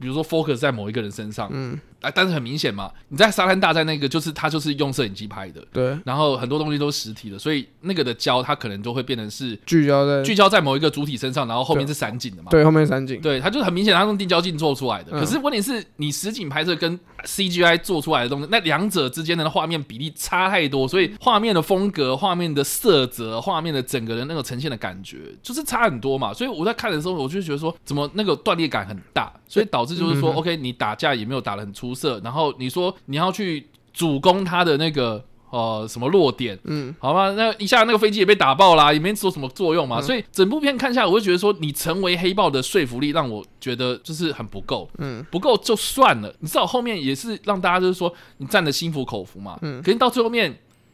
[0.00, 1.78] 比如说 focus 在某一个人身上，嗯。
[2.04, 15.12] 啊，但是很明显嘛，你在沙滩大战那个，就是他就是用摄影机拍的，对，然后很多东西都是实体的，所以那个的焦，它可能就会变成是聚焦在聚焦在某一个主体身上，然后后面是散景的嘛，对，后面散景，对，它就是很明显，它用定焦镜做出来的。
[15.12, 26.34] 嗯、可是问题是你实景拍摄跟 CGI 做出来的东西，那两者之间的画面比例差太多，所以画面的风格、画面的色泽、画面的整个人那个呈现的感觉，就是差很多嘛。
[26.34, 32.74] 所以我在看的时候，我就觉得说，怎么那个断裂感很大，所以导致就是说、嗯、，OK，你打架也没有打得很出色，然后你。
[32.74, 50.50] 说你要去主攻他的那个呃什么弱点，嗯，好吧，那一下那个飞机也被打爆啦，也没做什么作用嘛，嗯、所以整部片看下来，我就觉得说你成为黑豹的说服力让我觉得就是很不够，嗯，不够就算了，你至少后面也是让大家就是说你站得心服口服嘛，嗯，可是到最后面，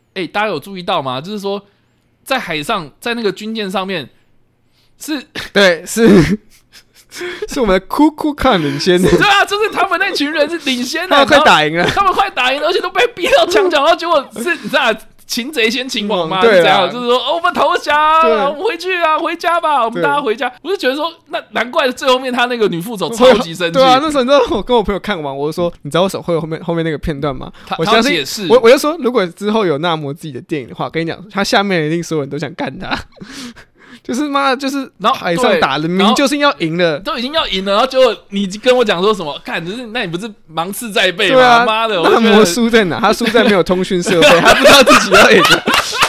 [0.09, 1.19] 哎、欸，大家有注意到吗？
[1.19, 1.65] 就是说
[2.23, 4.07] 在海上，在那个军舰上面
[4.99, 6.39] 是，对，是。
[7.49, 14.95] 是我们的酷酷看领先的，对啊，就是他们那群人是领先的，他们快打赢了，他们快打赢了，而且都被逼到墙角，然后结果是，你知道，
[15.27, 16.41] 擒贼先擒王嘛？
[16.41, 20.51] 对啊，就是说，哦，我们投降，我们回去啊，回家吧，我们大家回家。
[20.61, 23.75] 我就觉得说，那难怪最后面他那个女副手 超级生气。
[23.75, 27.51] 对啊，那时候你知道我跟我朋友看完，我就说，你知道为什么会有后面后面那个片段吗？
[27.79, 32.99] 我相信也是我我就说，如果之后有纳摩自己的电影的话，跟你讲，他下面一定所有人都想干他。
[34.03, 39.39] 就是妈，就是然后海上打人，明明就是要赢了，都已经要赢了，然后结果你跟我讲说什么？
[39.45, 41.65] 看，就是那你不是芒刺在背吗？
[41.65, 42.99] 妈的，纳摩输在哪？
[42.99, 45.43] 他输在没有通讯设备， 他不知道自己要赢。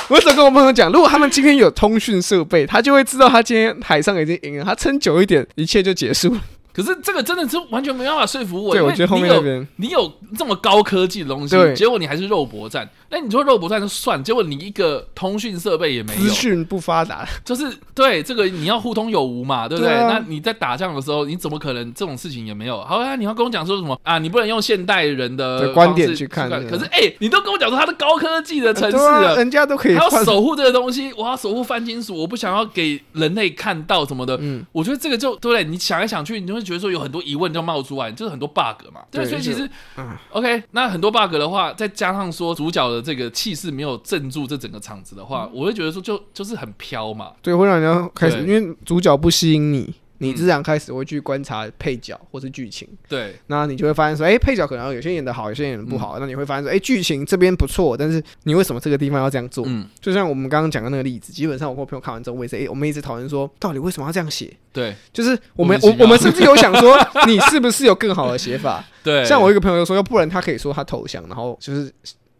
[0.07, 6.41] 我只跟我朋友讲，如果他们今天有通讯设备，他就会知道他今天海上已经赢了，他撑久一点，一切就结束了。
[6.73, 12.89] 可是这个真的是完全没办法说服我，对，我觉得后面那边你有这么高科技的东西，结果你还是肉搏战。
[13.11, 19.91] 那你说肉不算就算，结果你一个通讯设备也没有，资讯不发达，就是对这个你要互通有无嘛，对不对？
[19.91, 22.81] 那你在打仗的时候，你怎么可能这种事情也没有？
[22.85, 24.17] 好啊，你要跟我讲说什么啊？
[24.17, 26.49] 你不能用现代人的观点去看。
[26.49, 34.37] 可是哎，你都跟我讲说它是高科技的城市了，人家都可以，还要守护这个东西，我要守护泛金属，我不想要给人类看到什么的。
[34.39, 35.65] 嗯，我觉得这个就对不对？
[35.65, 37.41] 你想来想去，你就会觉得说有很多疑问。
[37.41, 39.01] 问就冒出来，就是很多 bug 嘛。
[39.09, 47.31] 对，所以其实，嗯，OK，那很多 bug 的话，再加上说主角的这个气势没有镇住这整个场子的话，我会觉得说就就是很飘嘛。
[47.41, 49.93] 对，会让人家开始，因为主角不吸引你。
[50.23, 59.63] 你自然开始会去观察配角或是剧情，对，那你就会发现说，哎，配角可能有些演的好，有些演的不好，那你会发现说，哎，剧情这边不错，但是你为什么这个地方要这样做？
[59.67, 64.55] 嗯，就像我们刚刚讲的那个例子，基本上我跟我朋友看完之后，我也是，哎，我们一直讨论说，到底为什么要这样写？
[64.71, 68.85] 对，就是我们我我们甚至有想说， 你是不是有更好的写法？
[69.03, 71.91] 对，像我一个朋友说，要不然他可以说他投降，然后就是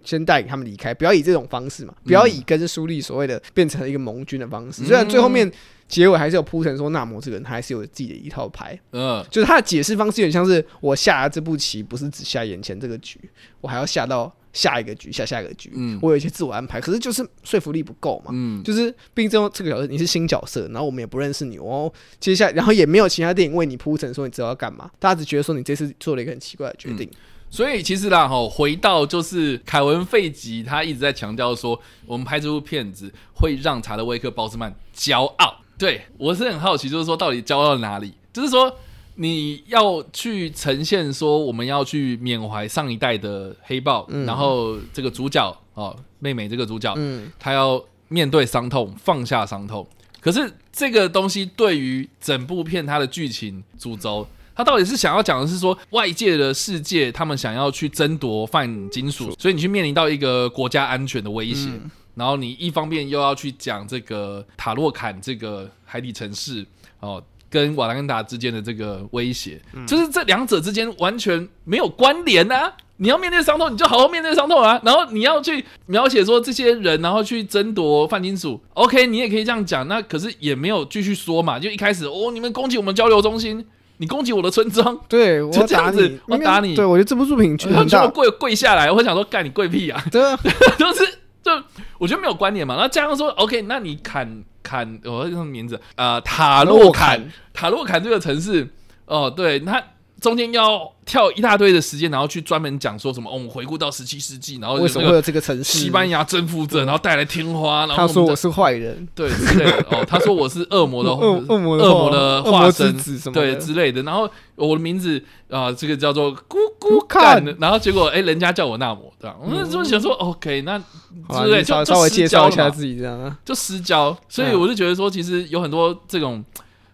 [0.04, 5.52] 先带领他们离开，不要以这种方式嘛，不要以跟书立所谓的变成一个盟军的方式，虽然最后面。
[5.92, 13.20] 结尾还是有铺陈说，纳摩这个人他还是有自己的一套牌，嗯，就是他的解释方式有点像是我下这步棋不是只下眼前这个局，
[13.60, 27.18] 我还要下到下一个局，下下一个局，嗯，我有一些自我安排，可是就是说服力不够嘛，嗯，就是毕竟这个角色你是新角色，然后我们也不认识你哦，接下来然后也没有其他电影为你铺陈说你知道要干嘛，大家只觉得说你这次做了一个很奇怪的决定，嗯，
[27.52, 35.58] 所以其实啦哈，回到就是凯文费吉他一直在强调说，我们拍这部片子会让查德威克鲍斯曼骄傲。
[35.78, 38.14] 对，我是很好奇，就是说到底骄傲哪里？
[38.32, 38.74] 就是说
[39.16, 49.86] 你要去呈现说我们要去缅怀上一代的黑豹，嗯、然后这个主角哦，妹妹这个主角，嗯，她要面对伤痛，放下伤痛。
[50.22, 61.70] 可是这个东西对于整部片它的剧情主轴，它到底是想要讲的是说外界的世界，他们想要去争夺泛金属，所以你去面临到一个国家安全的威胁。
[61.70, 66.64] 嗯然后你一方面又要去讲这个塔洛坎这个海底城市
[67.00, 72.74] 哦，跟瓦兰达之间的这个威胁，嗯、就是这两者之间完全没有关联啊！
[72.98, 74.80] 你要面对伤痛，你就好好面对伤痛啊！
[74.84, 79.88] 然后你要去描写说这些人，然后去争夺泛金属，OK，你也可以这样讲。
[79.88, 83.66] 那可是也没有继续说嘛，就一开始哦，你们攻击我们交流中心，
[84.02, 86.76] 你攻击我的村庄，对，我就这样子，我打你。
[86.76, 90.04] 对，我觉得这部作品很大，跪跪下来，我想说干你跪屁啊！
[90.12, 90.38] 对啊，
[90.78, 91.08] 就是。
[91.44, 91.52] 就
[91.98, 95.82] 我觉得没有观点嘛，然后加上说，OK，那你砍砍，我叫什么名字？
[95.96, 97.20] 呃，塔洛坎，
[97.52, 98.68] 塔洛坎这个城市，
[99.06, 99.82] 哦，对，他
[100.22, 103.28] 中间要跳一大堆的时间，然后去专门讲说什么？
[103.28, 105.80] 哦，我们回顾到十七世纪，然后为什么会有这个城市？
[105.80, 109.84] 西班牙征服者，然后带来天花，然后他说我是坏人，对之类的。
[109.90, 112.96] 哦， 他说我是恶魔的恶恶魔恶魔的化身，
[113.34, 114.04] 对之类的。
[114.04, 119.36] 然后我的名字啊，这个叫做咕咕看，然后结果哎，人家叫我纳摩，对吧？
[119.42, 124.16] 我那时候想说，OK，那之类就稍微介绍一下自己，这样就私交。
[124.30, 126.46] 所以我就觉得说，其实有很多这种。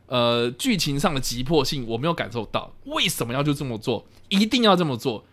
[0.07, 4.05] 呃，剧情上的急迫性我没有感受到，为什么要就这么做？
[4.29, 5.23] 一定要这么做？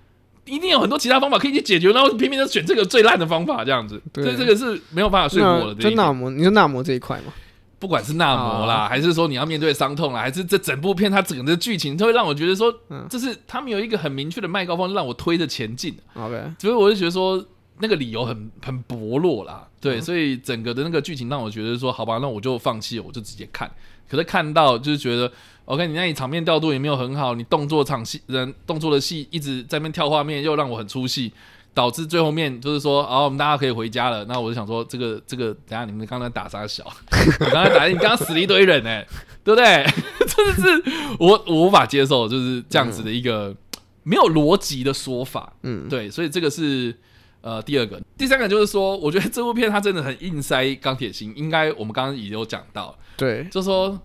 [0.44, 5.82] 一定有很多其他方法可以去解决，然后偏偏就选这个最烂的方法，这样子，对这个是没有办法说服我的。
[5.82, 7.32] 就纳摩，你说纳摩这一块吗？
[7.78, 15.94] 不管是纳摩啦，啊、还是说你要面对伤痛啦，还是这整部片它整个的剧情，都会让我觉得说，嗯，就是他们有一个很明确的麦克风让我推着前进。
[16.14, 17.42] OK，所以我就觉得说
[17.78, 19.66] 那个理由很很薄弱啦。
[19.80, 23.70] 对，嗯、所以整个的那个剧情让我觉得说，好吧，那我就放弃了，我就直接看。
[24.08, 25.30] 可是看到就是觉得
[25.64, 31.32] ，OK，你那里场面调度也没有很好，你动作场戏人动作的戏一直在那边跳画面，又让我很出戏，
[31.72, 34.24] 导致最后面就是说，哦，我们大家可以回家了。
[34.26, 36.84] 那我就想说，这个这个，等下你们刚才打啥小？
[37.40, 39.08] 你刚才打，你刚刚死了一堆人哎、欸，
[39.42, 39.84] 对不对？
[40.26, 43.54] 真的是我我无法接受，就是这样子的一个
[44.02, 45.52] 没有逻辑的说法。
[45.62, 46.96] 嗯，对，所以这个是
[47.44, 52.96] 呃第二个，第三个就是说，我觉得这部片它真的很硬塞钢铁心，应该我们刚刚也有讲到。
[53.18, 54.00] 对，就说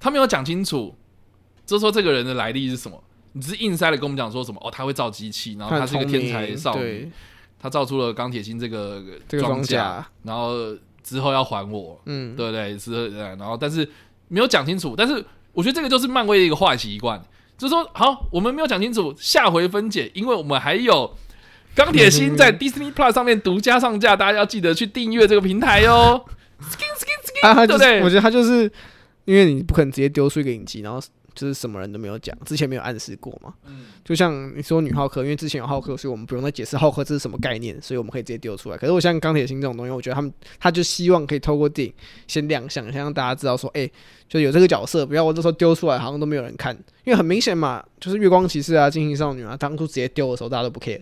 [0.00, 0.96] 他没有讲清楚，
[1.66, 3.04] 就说这个人的来历是什么？
[3.32, 4.58] 你只是硬塞的跟我们讲说什么？
[4.64, 7.12] 哦，他会造机器，然后他是一个天才少女。
[7.60, 10.54] 他造出了钢铁心这个这个装甲，然后
[11.02, 12.78] 之后要还我，嗯，对不对？
[12.78, 13.86] 是，然后但是
[14.28, 14.94] 没有讲清楚。
[14.96, 15.22] 但是
[15.52, 17.20] 我觉得这个就是漫威的一个坏习惯，
[17.58, 21.12] 就是说，好，我们没有讲清楚，下回分解，因为我们还有
[21.78, 26.24] 钢铁心在 Disney Plus 上面独家上架，大家要记得去订阅这个平台哟。
[26.60, 28.02] Skin Skin Skin，对不对？
[28.02, 28.70] 我觉得他就是
[29.24, 31.00] 因为你不可能直接丢出一个影集，然后。
[31.38, 33.54] 就是什么人都没有讲，之前没有暗示过嘛。
[33.66, 38.76] 嗯，就像你说女浩克，因为之前有浩克，所以我们不用再解释浩克这是什么概念，所以我们可以直接丢出来。
[38.76, 41.94] 可是我像钢铁心这种东西，我觉得他们他就希望可以透过电影
[42.26, 43.92] 先亮相，先让大家知道说，哎、欸，
[44.28, 46.74] 就有这个角色，不要我这时候丢出来好像都没有人看，
[47.04, 51.00] 因为很明显嘛，就是月光骑士啊、金星少女啊，当初直接丢的时候大家都不 care，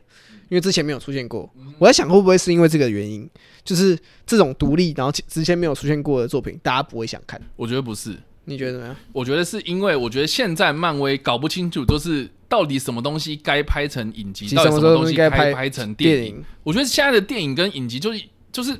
[0.48, 1.50] 因为之前没有出现过。
[1.78, 3.26] 我在想会不会是因为这个原因，
[3.64, 7.40] 就是这种独立然后之前没有出现过的作品，大家不会想看。
[7.56, 8.14] 我觉得不是。
[8.48, 8.96] 你觉得怎么样？
[9.12, 16.42] 我觉得是因为我觉得现在漫威搞不清楚，就是到底什么东西该拍成影集，到底什么东西该拍拍成电影。
[16.62, 18.78] 我觉得现在的电影跟影集就是就是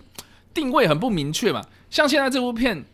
[0.54, 1.60] 定位很不明确嘛。
[1.90, 2.84] 像现在这部片，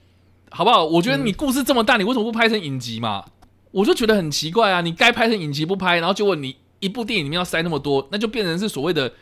[0.50, 0.84] 好不好？
[0.84, 3.24] 我觉得你故事这么大，你为什么不拍成影集嘛？
[3.70, 4.80] 我就觉得很奇怪啊！
[4.80, 9.12] 你该拍成影集不拍，然后结果你一部电影里面要塞那么多，那就变成是所谓的。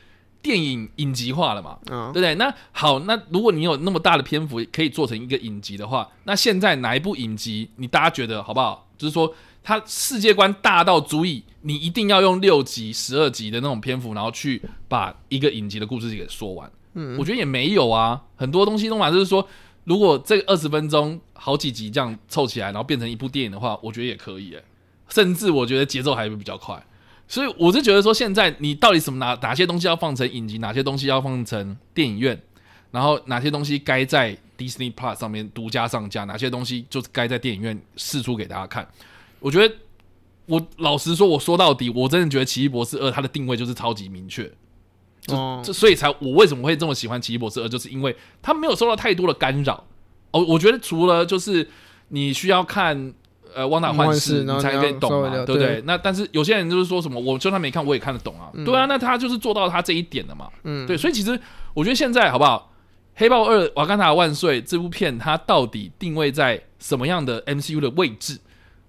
[0.42, 1.78] 电影影集化了嘛？
[1.90, 2.34] 嗯，对不对？
[2.36, 8.88] 那好，那如果你有那么大的篇幅可以做成一个影集的话，那现在哪一部影集你大家觉得好不好？
[8.96, 16.70] 就是说它世界观大到足以你一定要用六集、十二集的那种篇幅，然后去把一个影集的故事给说完。
[16.94, 19.46] 嗯，我觉得也没有啊，很多东西都嘛就是说，
[19.84, 24.64] 如果这二十分钟好几集这样凑起来，然后变成一部电影的话，我觉得也可以诶，
[25.08, 26.82] 甚至我觉得节奏还会比较快。
[27.30, 32.36] 所以我是觉得说，现在你到底什么哪哪些东西要放成影集，哪些东西要放成电影院，
[32.90, 38.84] 然后哪些东西该在 Disney Plus 上面独家上架，哪些东西就是该在电影院试出给大家看。
[39.38, 39.72] 我觉得，
[40.46, 44.50] 我老实说，我说到底，我真的觉得《奇异博士二》它的定位就是超级明确。
[45.28, 49.84] 哦，这所以才我为什么会这么喜欢《奇异博士二》，就是因为它没有受到太多的干扰。
[50.32, 51.70] 哦，我觉得除了就是
[52.08, 53.14] 你需要看。
[53.54, 55.82] 呃，汪达幻视，你才可以懂嘛，对不对？
[55.86, 58.50] 那但是有些人就是说什么，我就算没看，我也看得懂啊。
[58.64, 60.48] 对啊，那他就是做到他这一点了嘛。
[60.64, 61.38] 嗯，对，所以其实
[61.74, 62.72] 我觉得现在好不好？
[63.20, 68.38] 《黑豹二：瓦干达万岁》这部片它到底定位在什么样的 MCU 的位置？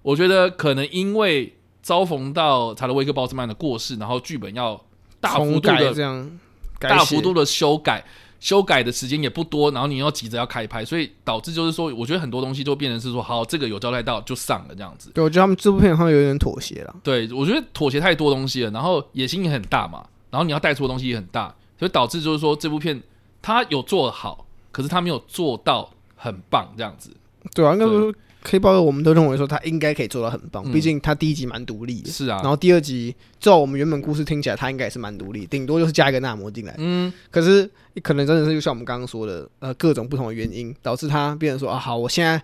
[0.00, 4.80] 我觉得可能因为遭逢到查德威克鲍斯曼的过世，然后剧本要
[5.20, 6.38] 大幅度的这样
[6.78, 8.04] 大幅度的修改。
[8.42, 15.12] 修改的时间也不多，然后你要急着要开拍，所以导致就是说，我觉得很多东西就变成是说，好，这个有交代到就上了这样子。
[15.14, 16.92] 对，我觉得他们这部片好像有点妥协了。
[17.04, 23.00] 对，我觉得妥协太多东西了，然后野心也很大嘛，然后你要带出的东西也很大，所以导致就是说，这部片
[23.40, 27.12] 它有做好，可是它没有做到很棒这样子。
[27.54, 28.12] 对啊，应该说。
[28.44, 32.10] 黑豹二，我们都认为说他应该可以做到很棒，毕竟他第一集蛮独立的。
[32.10, 36.74] 是啊，然后第二集照我们原本故事听起来，他应该也是蛮独立，顶多就是加一个纳摩进来。
[36.78, 37.70] 嗯，可是
[38.02, 42.42] 可能真的是就像我们刚刚说的，呃，各种不同的原因导致他变成说啊，好，我现在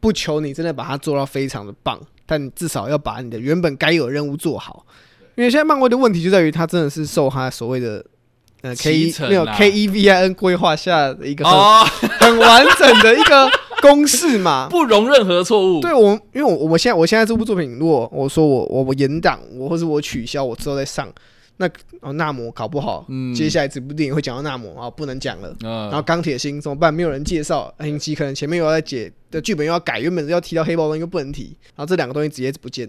[0.00, 4.84] 不求你真的把它做到非常的棒，但你至少要把你的原本该有的任务做好。
[5.34, 8.04] 因为现在漫威的问题就在于，他真的是受他所谓的
[8.60, 13.48] 呃 K 没有 K E V I N 规划下的一个很很完整的一个。
[13.80, 15.80] 公式嘛， 不容任何错误。
[15.80, 21.12] 对我，因为我我现在我现在这部作品，如果我说我我我延档，我或是我取消，我之后再上，
[21.58, 21.68] 那
[22.00, 25.54] 哦纳摩搞不好，嗯，接下来这部电影会讲到纳摩啊，不能讲了。
[25.62, 26.92] 嗯，然后钢铁心怎么办？
[26.92, 32.88] 没有人介绍，星期可能前面又要解的剧本又要改，原本要提到黑豹，又不能提，然后这两个东西直接不见。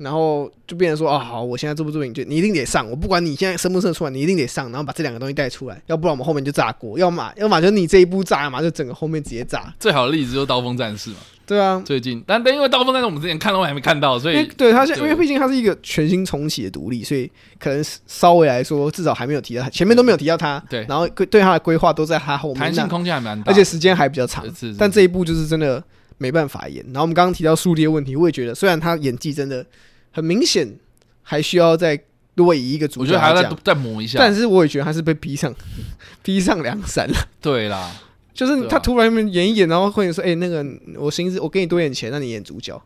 [0.00, 9.70] 然后就变成说啊，好，我现在这部作品就你一定得上，我不管你现在生不生出来，你一定得上，然后把这两个东西带出来，要不然我们后面就炸锅，要么 要么就你这一部炸嘛，就整个后面直接炸。
[9.78, 25.82] 最好的例子就是刀锋战士嘛，对啊，最近，但但因为刀锋战士我们之前看到还没看到，所以对他现，因为毕竟它是一个全新重启的独立，所以可能稍微来说至少还没有提到他，前面都没有提到他，对，然后对他的规划都在他后面，弹性空间还蛮大，而且时间还比较长，是是是，但这一部就是真的
[26.16, 26.82] 没办法演。
[26.86, 29.66] 然后我们刚刚提到数列问题，我也觉得虽然他演技真的。
[30.10, 30.78] 很明显，
[31.22, 32.00] 还需要再
[32.34, 34.18] 多以一个主角，我觉得还要再再磨一下。
[34.18, 35.54] 但是我也觉得他是被逼上，
[36.22, 37.14] 逼上梁山了。
[37.40, 37.90] 对啦，
[38.32, 40.64] 就是他突然演一演，然后会说：“哎、欸，那个
[40.96, 42.80] 我薪资我给你多点钱，让你演主角。”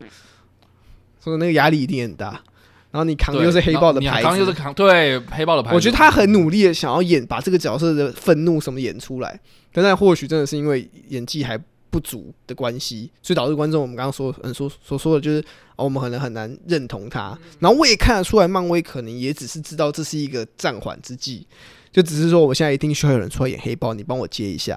[1.21, 2.41] 所以那个压力一定很大。
[2.91, 5.75] 然后你扛的又是黑豹的牌子，扛又是扛对黑豹的牌子。
[5.75, 9.41] 我觉得他很努力的想要演，把这个角色的愤怒什么演出来。
[9.73, 11.59] 但那或许真的是因为演技还。
[11.95, 15.39] 不足的关系，所以导致观众我们刚刚说嗯所所说的就是，
[15.77, 17.39] 哦，我们可能很难认同他。
[17.61, 21.47] 然后我也看得出来，漫威可能也只是知道这是一个暂缓之计，
[21.93, 24.77] 就只是说我现在一定需要有人出来演黑豹，你帮我接一下。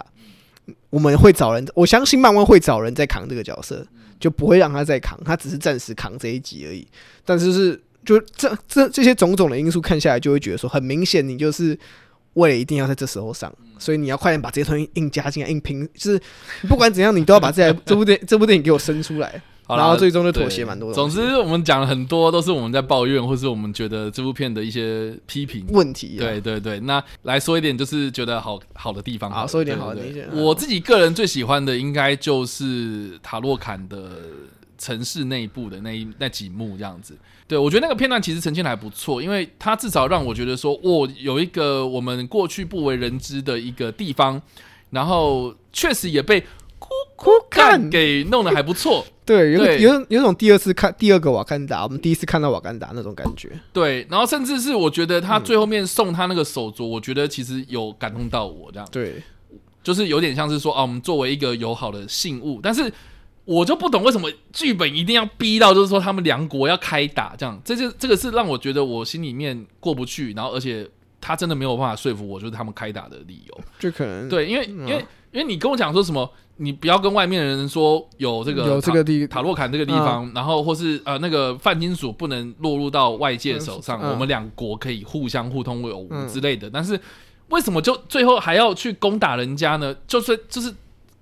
[0.92, 3.84] 我们会找人，我相信漫威会找人在扛这个角色，
[4.20, 6.88] 就不会让他再扛，他只是暂时扛这一集而已。
[7.26, 11.78] 但是是就这这这些种种的因素看下来，就会觉得说很明显，你就是
[12.38, 16.22] 为了一定要在这时候上，所以你要快点把这些东西硬加进来，硬拼， 就是
[16.68, 19.42] 不管怎样，你都要把这 这部电这部电影给我生出来。
[19.70, 20.96] 然后最终就妥协蛮多的。
[20.96, 26.16] 总之，我们讲了很多，都是我们在抱怨，或是我们觉得这部片的一些批评问题。
[26.18, 29.30] 对对对，那来说一点，就是觉得好好的地方。
[29.30, 30.02] 好，说一点好的。
[30.32, 34.12] 我自己个人最喜欢的，应该就是塔洛坎的
[34.78, 37.18] 城市内部的那一那几幕这样子。
[37.48, 44.42] 对，我觉得那个片段其实呈现的还不错，因为它至少让我觉得说，哦，有一个我们过去不为人知的一个地方，
[44.90, 46.44] 然后确实也被。
[46.80, 59.24] 哭哭看给弄得还不错， 对，有有有种第二次看第二个瓦干达，我们第一次看到瓦干达那种感觉，对，然后甚至是我觉得他最后面送他那个手镯，我觉得其实有感动到我这样，对，
[59.82, 62.94] 就是有点像是说啊，我们作为一个友好的信物，但是
[63.48, 70.88] 我就不懂为什么剧本一定要逼到就是说他们两国要开打这样，这就这个是让我觉得我心里面过不去，然后而且
[71.20, 76.30] 他真的没有办法说服我，就是他们开打的理由，这可能对，因为因为因为你跟我讲说什么。
[76.60, 86.68] 你不要跟外面的人说有这个有这个地塔洛坎这个地方，嗯、然后或是呃那个泛金属不能落入到外界手上，嗯、我们两国可以互相互通有无之类的。
[86.68, 87.00] 嗯、但是
[87.50, 89.96] 为什么就最后还要去攻打人家呢？
[90.08, 90.74] 就是就是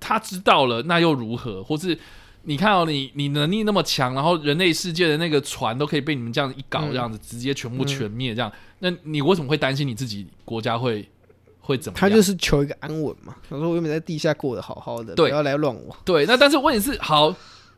[0.06, 1.64] 他知道了，那又如何？
[1.64, 1.98] 或是
[2.44, 11.10] 你看哦，你你能力那么强，然后人类世界的那个船都可以被你们这样一搞，这样子、嗯、直接全部全灭，这样，那你为什么会担心你自己国家会？
[11.68, 11.98] 会怎么？
[11.98, 13.36] 他就是求一个安稳嘛。
[13.50, 17.36] 他说：“我原本在地下过得好好的，不要来乱我。”对，那但是问题是，好，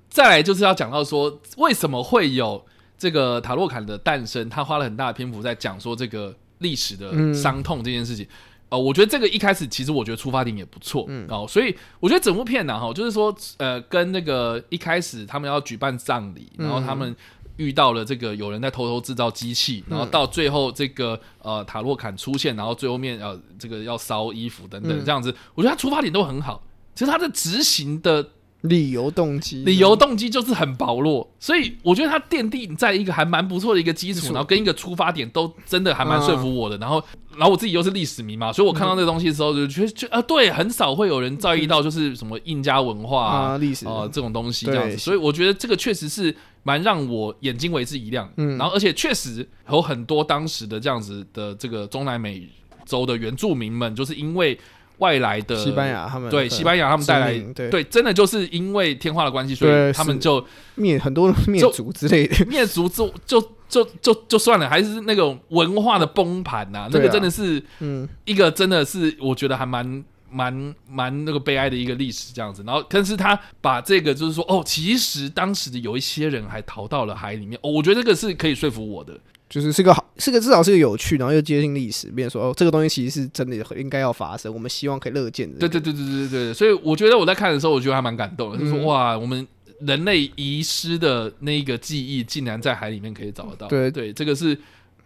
[0.09, 2.61] 再来就是要讲到说，为什么会有
[2.97, 4.49] 这个塔洛坎的诞生？
[4.49, 8.25] 他花了很大的篇幅在讲说这个历史的伤痛这件事情。
[8.25, 8.29] 嗯、
[8.69, 17.15] 呃，我觉得这个一开始其实我觉得出发点也不错，嗯，哦，所以我觉得整部片呢，哈，就是说，呃，跟那个一开始他们要举办葬礼，然后他们。
[17.57, 26.61] 遇到了这个有人在偷偷制造机器，然后到最后这个呃塔洛坎出现，然后最后面呃这个要烧衣服等等这样子，我觉得他出发点都很好，
[26.93, 28.29] 其实他的执行的
[28.61, 37.03] 理由动机理由动机就是很薄弱，所以我觉得它奠定在一个还蛮不错的一个基础，然后跟一个出发点都真的还蛮说服我的，然后
[37.37, 43.85] 然后我自己又是历史迷嘛，所以我看到这个东西的时候就觉得就啊对，很少会有人在意到就是什么印加文化啊历史。
[43.85, 46.35] 啊这种东西这样子，所以我觉得这个确实是。
[46.63, 52.45] 蛮让我眼睛为之一亮，嗯，然后而且确实有很多当时的这样子的这个中南美
[52.85, 54.59] 洲的原住民们，就是因为
[54.97, 57.69] 外来的西班牙他们对西班牙他们带来对。
[57.69, 60.45] 对，真的就是因为天花的关系，所以他们就
[60.75, 68.07] 灭很多灭族之类的，灭族就就就就就算了，还是那种文化的崩盘呐，那个真的是嗯。
[68.25, 70.03] 一个真的是我觉得还蛮。
[70.29, 79.17] 蛮蛮那个悲哀的一个历史这样子，然后但是他把这个就是说哦，其实当时的有一些人还逃到了海里面，哦，我觉得这个是可以说服我的，
[79.49, 85.59] 就是是个好，是个至少是个有趣，然后又接近历史，变成说哦，这个东西其实是真的应该要发生，我们希望可以乐见的。
[85.59, 89.47] 对对对对对对，所以我觉得我在看的时候，我觉得还蛮感动的，就是说哇，我们
[89.81, 93.67] 人类遗失的那一个记忆，竟然在海里面可以找得到。
[93.67, 94.57] 对对，这个是。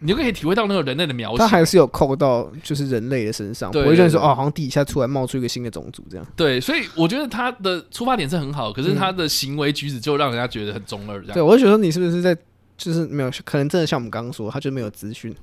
[0.04, 6.26] 你就可以体会到那个人类的渺小，他还是有扣到就是人类的身上，不会觉得说哦，好像地底下突然冒出一个新的种族这样。
[6.34, 11.34] 对，所以我觉得他的出发点是很好，可是他的行为举止就让人家觉得很中二这样。
[11.34, 12.36] 对，我就觉得你是不是在
[12.76, 15.34] 就是没有可能真的像我们刚刚说，他就没有资讯，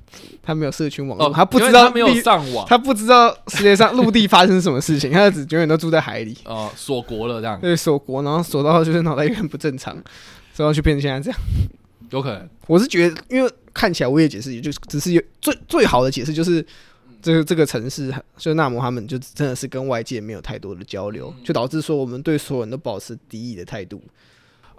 [0.42, 6.36] 他没有社群网络，他不知道他没有上网，他不知道世界上陆地发生什么事情， 他只永远都住在海里。
[6.44, 7.58] 哦，锁国了这样。
[7.60, 9.96] 对，锁国，然后锁到就是脑袋有点不正常，
[10.52, 11.40] 所以就变成现在这样。
[12.10, 16.64] 有可能，我是觉得，因为看起来我也解释，也就只是有最最好的解释，就是
[17.22, 24.02] 这个这个城市，就纳摩他们就真的是跟外界没有太多的交流，就导致说我们对所有人都保持敌意的态度。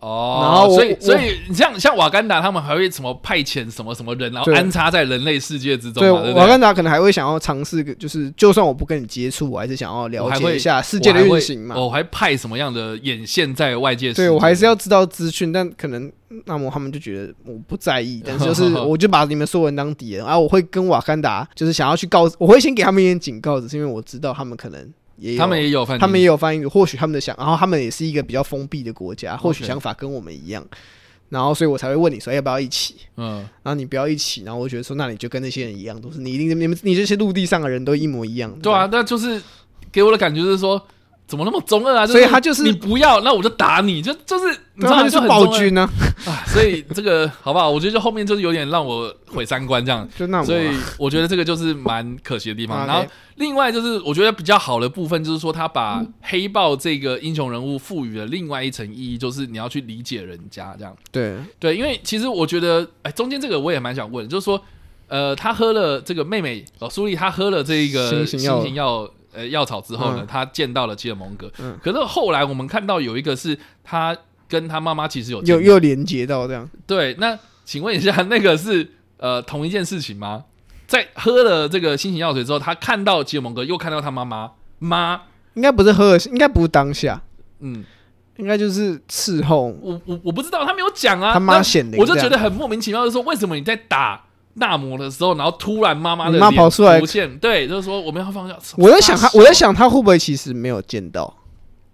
[0.01, 6.01] 哦，然后所以所以你像像瓦干达他们还会什么派遣什么什么人，然后安插在人类世界之中。
[6.01, 11.79] 对，瓦干达可能还会想要尝试，就是就算我不跟你接触，我还是想要了解一下世界的运行嘛。
[11.79, 14.11] 我还派什么样的眼线在外界？
[14.13, 16.11] 对，我还是要知道资讯，但可能
[16.45, 24.91] 那么他们就觉得我不在意， 但是就是我就把你们所有人当敌人，然后我会跟瓦干达就是想要去告，我会先给他们一点警告，只是因为我知道他们可能。
[25.21, 30.65] 也他们也有，他们也有翻译，或许他们的想，然后他们也是一个比较封闭的国家，或许想法跟我们一样，
[31.29, 39.41] 然后所以我才会问你说要不要一起，嗯，然后你不要一起，然后我觉得说那你就跟那些人一样，都是你一定你们你这些陆地上的人都一模一样，对啊，那就是
[39.91, 40.83] 给我的感觉就是说。
[41.31, 42.05] 怎么那么中二啊？
[42.05, 45.89] 所以他就是你不要，那我就打你，就就是你知道，他就是暴君呢
[46.25, 46.43] 啊！
[46.45, 47.69] 所以这个好不好？
[47.69, 50.05] 我觉得就后面就是有点让我毁三观这样。
[50.17, 52.85] 就那，所以我觉得这个就是蛮可惜的地方。
[52.85, 53.05] 然后
[53.35, 60.93] 另外就是我觉得比较好的部分，就是说他把黑豹这个英雄人物赋予了另外一层意义，就是你要去理解人家这样。
[61.13, 64.61] 对对，因为其实我觉得，哎，中间这个我也蛮想问，就是说。
[65.07, 71.51] 呃，他喝了这个妹妹哦，苏丽他喝了这一个新型药呃药草之后呢，嗯、他见到了吉尔蒙格。
[71.59, 74.15] 嗯，可是后来我们看到有一个是他
[74.47, 76.69] 跟他妈妈其实有有又连接到这样。
[76.85, 80.45] 对，那请问一下，那个是呃同一件事情吗？
[80.87, 85.21] 在喝了这个新型药水之后，他看到吉尔蒙格，又看到他妈妈妈，
[85.53, 87.21] 应该不是喝了，应该不是当下，
[87.59, 87.83] 嗯。
[88.37, 91.33] 应该就是伺候我，我我不知道，他没有讲啊。
[91.33, 94.23] 他妈显灵，我就觉得很莫名其妙，就是说为什么你在打
[94.55, 96.99] 纳摩的时候，然后突然妈妈的妈跑出来，
[97.39, 98.57] 对，就是说我们要放下。
[98.77, 101.33] 我在想他，我在想他会不会其实没有见到？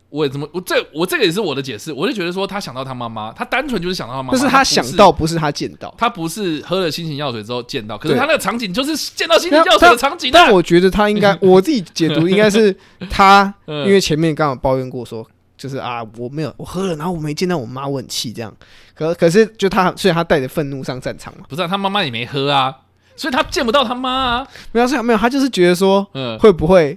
[0.09, 10.31] 我也这么，我这我这个也是我的解释，我就觉得说他想到他妈妈，他单纯就是想到他妈妈，但是他想到不是他见到，他不是喝了新型药水之后见到，可是他那个场景就是见到新型药水的场景。
[10.31, 12.73] 但我觉得他应该， 我自己解读应该是
[13.09, 15.27] 他， 因为前面刚好抱怨过说。
[15.57, 18.55] 就是啊，我没有，我喝了，然后我没见到我妈，我很气这样。
[18.93, 21.45] 可可是，就他，所以他带着愤怒上战场嘛。
[21.49, 22.73] 不是、啊，他妈妈也没喝啊，
[23.15, 24.47] 所以他见不到他妈啊。
[24.71, 26.95] 没有，没有，他就是觉得说，嗯，会不会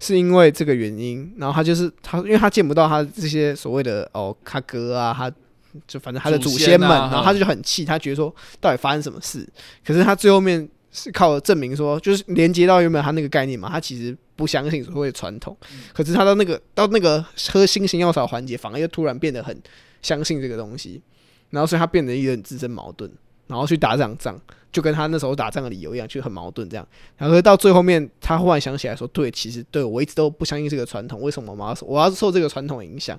[0.00, 1.32] 是因为这个原因？
[1.38, 5.30] 然后他就是他，因为他见不到他这些所谓的哦，他哥啊，他
[5.86, 9.48] 就反正他的祖先们，啊、然后他就很气，他觉得说，到底发生什么事？
[9.86, 14.16] 可是他最后面是靠证明说，就是连接到原本他那个概念嘛，他其实。
[14.40, 15.54] 不相信所谓的传统，
[15.92, 17.22] 可是他到那个到那个
[17.52, 19.54] 喝新型药草环节，反而又突然变得很
[20.00, 21.02] 相信这个东西，
[21.50, 23.10] 然后所以他变得有点自身矛盾，
[23.48, 24.40] 然后去打这场仗，
[24.72, 26.88] 就跟他那时候打仗的理由一样，就很矛盾这样。
[27.18, 33.18] 然后到最后面，他忽然想起来说：“对，其实对我一直都不相信这个传统，为什么我妈我要受这个传统影响？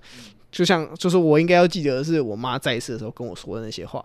[0.52, 4.04] 就像就是我应该要记得的是我妈在世的时候跟我说的那些话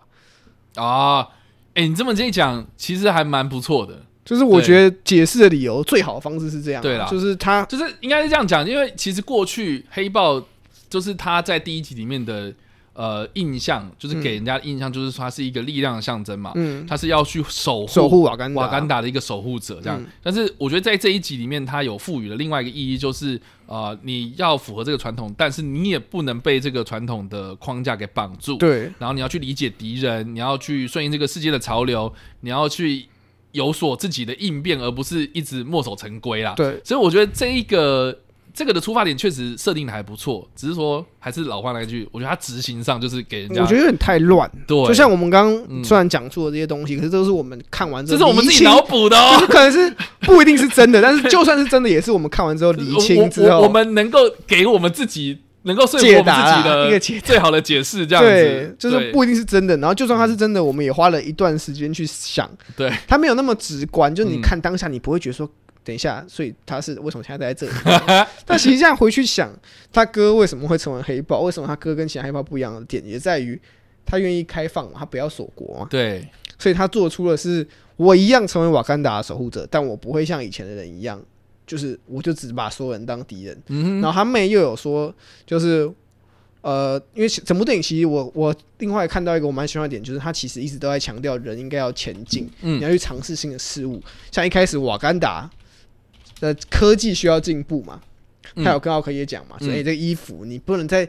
[0.75, 1.27] 啊。”
[1.73, 4.01] 哎、欸，你这么这一讲，其实还蛮不错的。
[4.27, 10.45] 就是我觉得解释的理由最好的方式是这样，对啦，就是他就是应该是这样讲，因为其实过去黑豹
[10.89, 12.53] 就是他在第一集里面的
[12.91, 20.03] 呃印象，就是给人家的印象就是说他是一个力量的象征嘛，嗯，他是要去守护守护瓦干瓦干达的一个守护者这样。
[20.21, 28.91] 但是我觉得在这一集里面，他有赋予了另外一个意义，就是呃你要符合这个传统，但是你也不能被这个传统的框架给绑住，对。
[28.99, 33.05] 然后你要去理解敌人，你要去顺应这个世界的潮流，你要去。
[33.57, 36.53] 有所自己的应变，而不是一直墨守成规啦。
[36.55, 38.15] 对，所以我觉得这一个
[38.53, 44.49] 这个的出发点确实设定的还不错，只是说还是老话那句，我觉得他执行上就是给人家，我觉得有点太乱。
[44.67, 49.91] 对，就像我们刚刚虽然讲出了这些东西，嗯、可是都是我们看完之后，这是我们自己脑补的哦，可能是
[50.21, 55.39] 不一定是真的，但是就算是真的，也是我们看完之后理清之后， 我们能够给我们自己。
[55.67, 59.77] 能够说服我们自己的一个最好的解释，这样子对，就是不一定是真的。
[59.77, 64.13] 然后就算它是真的，我们也花了一段时间去想，对，它没有那么直观。
[64.13, 65.47] 就你看当下，你不会觉得说，
[65.83, 67.73] 等一下，所以他是为什么现在在这里？
[68.45, 69.51] 但实际上回去想，
[69.91, 71.41] 他哥为什么会成为黑豹？
[71.41, 73.59] 为什么他哥跟其他黑豹不一样的点，也在于
[74.05, 75.87] 他愿意开放，他不要锁国嘛。
[75.89, 81.21] 对，所以他做出了是我一样成为瓦干达的守护者，但我不会像以前的人一样。
[81.67, 83.61] 就是，我就只把所有人当敌人。
[83.67, 85.13] 嗯哼，然后他妹又有说，
[85.45, 85.87] 就是，
[86.61, 94.01] 呃，因为整部电影其实我我另外看到一个我蛮喜欢的点，就是他其实一直都在强调人应该要前进，嗯，你要去尝试新的事物。
[94.31, 95.47] 像一开始瓦干达
[96.39, 98.01] 的科技需要进步嘛，
[98.55, 101.07] 他有跟奥克也讲嘛，所以，这个衣服你不能再。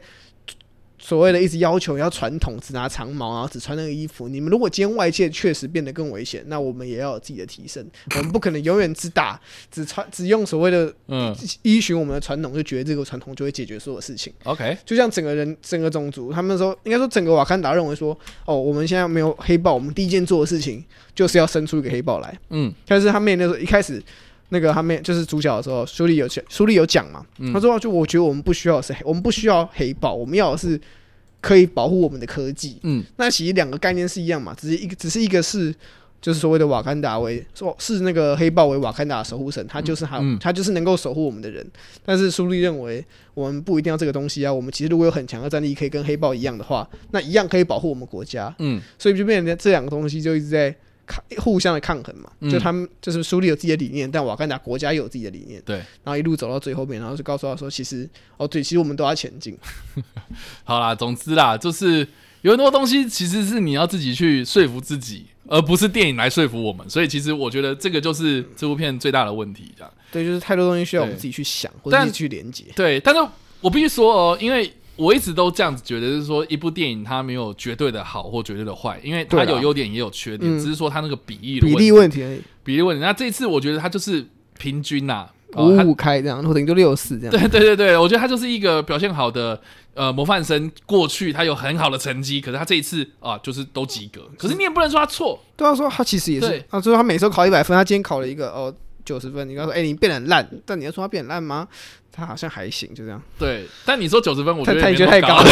[0.98, 4.28] 所谓的一直要求要传统，只拿长矛，然后只穿那个衣服。
[4.28, 7.86] 你们如果今天外界确实变得更危险，那我们也要有自己的提升。
[8.16, 9.40] 我们不可能永远只打、
[9.70, 14.32] 只穿、只用所谓的嗯依循我们的传统，就觉得这个传统就会解决所有事情。
[14.44, 20.84] OK，就像整个人、整个种族，他们说应该说整个瓦坎达认为说，哦，我们现在没有黑豹，我们第一件做的事情
[21.14, 22.38] 就是要生出一个黑豹来。
[22.50, 24.02] 嗯，但是他们那时候一开始
[24.50, 30.80] 那个他们就是主角的时候，书里有讲，书里有讲嘛，他说就我觉得我们不需要是黑，我们不需要黑豹，我们要的是。
[31.40, 35.72] 可以保护我们的科技，嗯，那其实两个概念是一样嘛，只是一个，只是一个是
[36.20, 41.64] 就是所谓的瓦坎达为说是那个黑豹为瓦坎达的守护神，他就是他，嗯、他就是能够守护我们的人。
[42.04, 43.02] 但是苏利认为
[43.34, 50.74] 我们不一定要这个东西啊，我们其实如果有很强的战力，可以跟黑豹一样的话，那一样可以保护我们国家，嗯，所以就变成这两个东西就一直在。
[51.38, 59.56] 互相的抗衡嘛，就他们就是苏利有自己的理念，但瓦干达国家也有自己的理念，对，然后一路走到最后面，然后就告诉他说，其实哦，对，其实我们都要前进。
[60.64, 62.06] 好啦，总之啦，就是
[62.42, 66.88] 有很多东西其实是你要自己去说服自己，而不是电影来说服我们。
[66.88, 69.92] 所以其实我觉得这个就是这部片最大的问题，这样。
[70.12, 72.64] 对，就是太多东西需要我们自己去想，或者自己去连接。
[72.74, 73.20] 对，但是
[73.60, 74.72] 我必须说哦，因为。
[74.98, 82.42] 我一直都这样子觉得，就是说一部电影它没有绝对的好或绝对的坏，因为它有优点也有缺点，只是说它那个比例的比例问题而已。
[82.64, 83.00] 比例问题。
[83.00, 84.26] 那这次我觉得它就是
[84.58, 87.30] 平均呐，五五开这样，或者就六四这样。
[87.30, 89.58] 对对对对，我觉得他就是一个表现好的
[89.94, 90.70] 呃模范生。
[90.84, 94.28] 过去他有很好的成绩，可是他这一次啊，就是都及格。
[94.36, 98.74] 可是你也不能说他错，对他说他其实也是，他说他每周考一百分，他今天考了一个哦
[99.08, 99.48] 九十分。
[99.48, 101.66] 你刚说哎，你变得很烂，但你要说他变很烂吗？
[102.12, 103.22] 他好像还行，就这样。
[103.38, 105.44] 对，但你说九十分，我觉得太觉得太高了。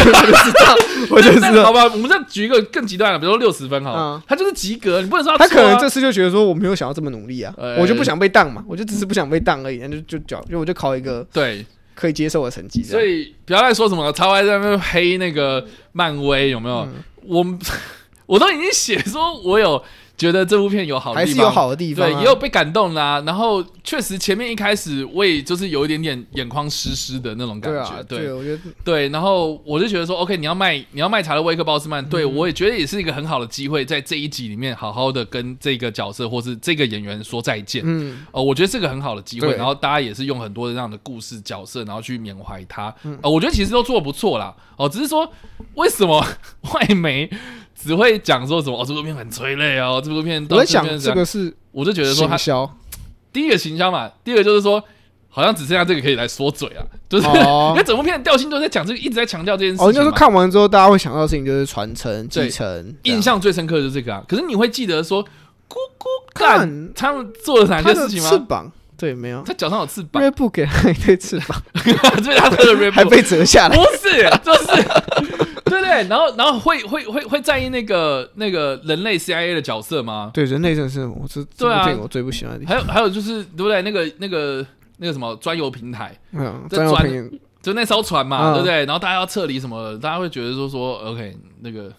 [1.09, 12.83] 我觉得 好吧，我们再举一个更极端的，比如说六十分哈，他就是及格，你不能说他可能这次就觉得说我没有想要这么努力啊，我就不想被当嘛，我就只是不想被当而已，那就就讲，就我就考一个对可以接受的成绩。
[12.83, 16.87] 所以不要再说什么超爱在那边黑那个漫威有没有？
[17.23, 17.45] 我
[18.27, 19.81] 我都已经写说我有。
[20.17, 23.23] 觉得这部片有好的地方，还是有好的地方，啊，对，也有被感动啦，啊。
[23.25, 29.09] 然后确实前面一开始我也就是有一点点眼眶湿湿的那种感觉，对，啊，对，对，我觉得对。
[29.09, 37.83] 然后我就觉得说，OK，你要卖你要卖查德威克鲍斯曼，嗯，对我也觉得也是一个很好的机会，在这一集里面好好的跟这个角色或是这个演员说再见。
[37.85, 39.55] 嗯，哦，我觉得是个很好的机会。
[39.55, 42.93] 然后大家也是用很多的这样的故事角色，然后去缅怀他。
[43.03, 44.55] 嗯，哦，我觉得其实都做得不错啦。
[44.77, 45.31] 哦，只是说
[45.75, 46.25] 为什么
[46.73, 47.29] 外媒？
[47.79, 50.45] 只会讲说什么哦，这部片很催泪哦，这部片。
[50.49, 52.77] 我在想这个是，我就觉得说他行销，
[53.31, 54.83] 第一个行销嘛，第二个就是说，
[55.29, 59.85] 好像只剩下这个可以来说嘴啊，就是、哦、 因为整部片的调性都在讲这个，一直在强调这件事情。
[59.85, 64.23] 哦，就是看完之后，大家会想到的事情就是传承、继承，印象最深刻的就是这个啊。
[64.27, 68.29] 可是你会记得说，咕咕干他们做了哪些事情吗？
[68.29, 71.61] 翅膀，对，没有，他脚上有翅膀，锐步给他一对翅膀，
[72.23, 75.46] 所以他的锐步还被折下来，不是，就是。
[76.03, 80.31] 然后然后会会会会在意那个那个人类 CIA 的角色吗？
[80.33, 82.75] 对，人类真的是我是对啊，我最不喜欢的地方。
[82.75, 83.81] 还有还有就是对不对？
[83.81, 84.65] 那个那个
[84.97, 88.85] 那个什么专游平台，嗯，专游平台就那艘船嘛，对不对？
[88.85, 91.91] 然后大家要撤离什么，大家会觉得说说 OK 那个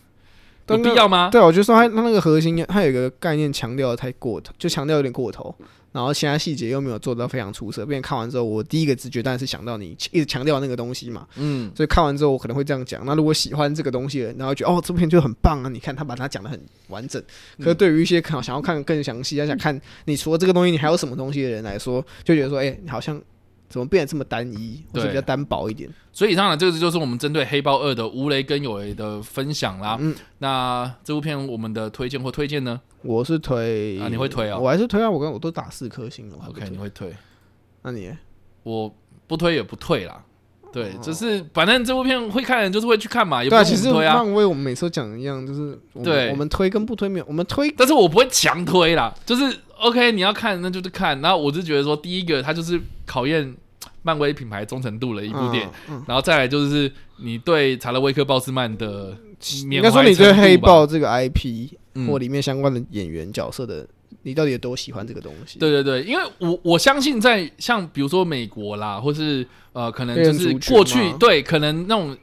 [0.68, 1.30] 有必要吗？
[1.30, 5.54] 对，我觉得说他他那个核心，他有一个概念强调的太过头，就强调有点过头。
[5.90, 13.04] 然后其他细节又没有做到非常出色，并且看完之后，我第一个直觉当然是想到你一直强调那个东西嘛，嗯，所以看完之后我可能会这样讲。
[13.06, 17.20] 那如果喜欢这个东西的人，然后觉得哦，这部片就很棒啊，你看他把它讲的很完整。
[17.58, 23.20] 可是对于一些想想要看更详细，要想 看你除了这个东西，你还有什么东西的人来说，就觉得说，哎，你好像。
[23.68, 25.88] 怎么变得这么单一，或者比较单薄一点？
[26.12, 29.96] 所以以上呢，这个就是我们针对《黑豹二》的无雷跟有雷的分享啦。
[30.00, 32.80] 嗯，那这部片我们的推荐或推荐呢？
[33.02, 34.58] 我是推啊，你会推啊？
[34.58, 36.36] 我还是推啊，我跟我都打四颗星了。
[36.48, 37.14] OK，你会推？
[37.82, 38.10] 那你？
[38.62, 38.92] 我
[39.26, 40.24] 不推也不退啦。
[40.70, 43.64] 对，就是反正这部片会看的人就是会去看嘛，也不推啊。
[43.64, 49.44] 其实漫威我们每次都讲一样，就是对，我们推跟不推没有，我们推，但是我不会强推啦，就是
[49.78, 51.20] OK，你要看那就是看。
[51.20, 53.56] 然后我就觉得说，第一个它就是考验。
[54.02, 59.14] 漫威品牌忠诚度的一部电影，嗯嗯、然后再来就是你对查德威克鲍斯曼的，
[59.70, 61.68] 应该说你对黑豹这个 IP
[62.06, 63.88] 或里面相关的演员角色的，嗯、
[64.22, 65.58] 你到底有多喜欢这个东西？
[65.58, 72.16] 对对对，因为我我相信在像比如说美国啦，或是呃可能就是过去对可能那种。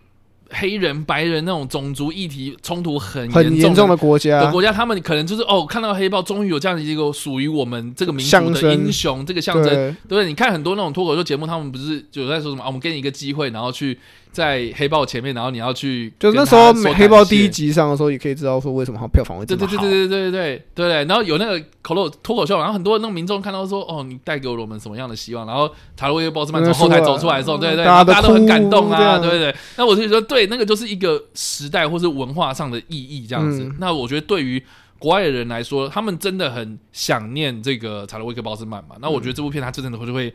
[0.50, 10.26] 黑人、白人那种种族议题冲突很很严重的国家的国家，他们可能就是哦，看到黑豹终于有这样的一个属于我们这个民族的英雄，这个象征，对不对？
[10.26, 12.68] 你看很多那种脱口秀节目，他们不是就在说什么啊？
[12.68, 13.98] 我们给你一个机会，然后去。
[14.36, 19.77] 在黑豹前面，然后你要去，就那时候黑豹第一集上的时候，也可以知道说为什么他票房会这么好。
[19.77, 21.05] 对对对对对对对对对。
[21.05, 25.47] 然后有那个口头脱口秀，然后很多那种民众看到说，哦，你带给了我们什么样的希望？
[25.47, 29.55] 然后查德威克鲍斯曼从后台走出来的时候，对对对，大家都很感动啊，对对对。
[29.77, 33.71] 那我就说，对，那个就是一个时代或是文化上的意义这样子。
[33.79, 34.61] 那我觉得对于
[34.99, 38.97] 国外的人来说，他们真的很想念这个查德威克鲍斯曼嘛。
[38.99, 40.33] 那我觉得这部片它真的会就会。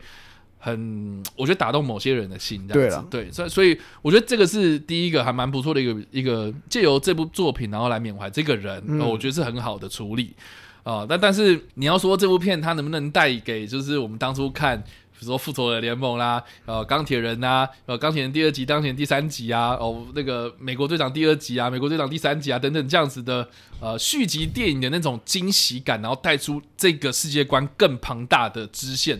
[0.63, 3.07] 很，我觉得打动某些人的心，这样子。
[3.09, 10.35] 对，对，所以所以我觉得这个是第一个还蛮不错的一个一个借由这部作品，然后来缅怀这个人，嗯、我觉得是很好的处理
[10.83, 11.07] 啊、呃。
[11.09, 23.49] 但但是你要说这部片它能不能带给，就是我们当初看，比如说复仇者联盟啦，呃，钢铁人呐，呃，钢铁人第二集、钢铁人第三集啊，哦，那个美国队长第二集啊，美国队长第三集啊，等等这样子的
[23.79, 29.19] 呃续集电影的那种惊喜感，然后带出这个世界观更庞大的支线。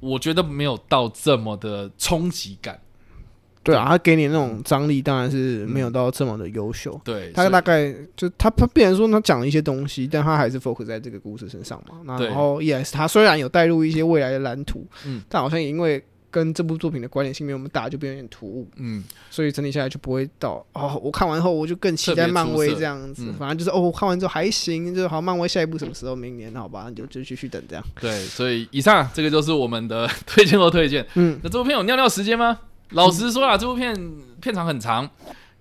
[0.00, 2.80] 我觉得没有到这么的冲击感，
[3.62, 7.00] 对啊，他给你那种张力，当然是没有到这么的优秀。
[7.04, 12.16] 对，他大概就他他必然说他讲了一些东西，但他还是 focus 在这个故事身上嘛。
[12.18, 16.02] 然后，yes，他虽然有带入一些未来的蓝图，嗯，但好像也因为。
[16.30, 18.68] 跟这部作品的关联性没有那么大，就变得有点突兀。
[18.76, 21.00] 嗯，所以整体下来就不会到哦。
[21.02, 23.32] 我看完后我就更期待漫威这样子。
[23.38, 26.14] 反正就是哦，我看完之后还行，就是好，漫威下一部什么时候？
[26.14, 27.84] 明年好吧，就就继续等这样。
[28.00, 31.06] 对，所以以上这个就是我们的推荐和推荐。
[31.14, 32.58] 嗯，那这部片有尿尿时间吗？
[32.90, 33.94] 老实说啊，这部片
[34.40, 35.08] 片长很长，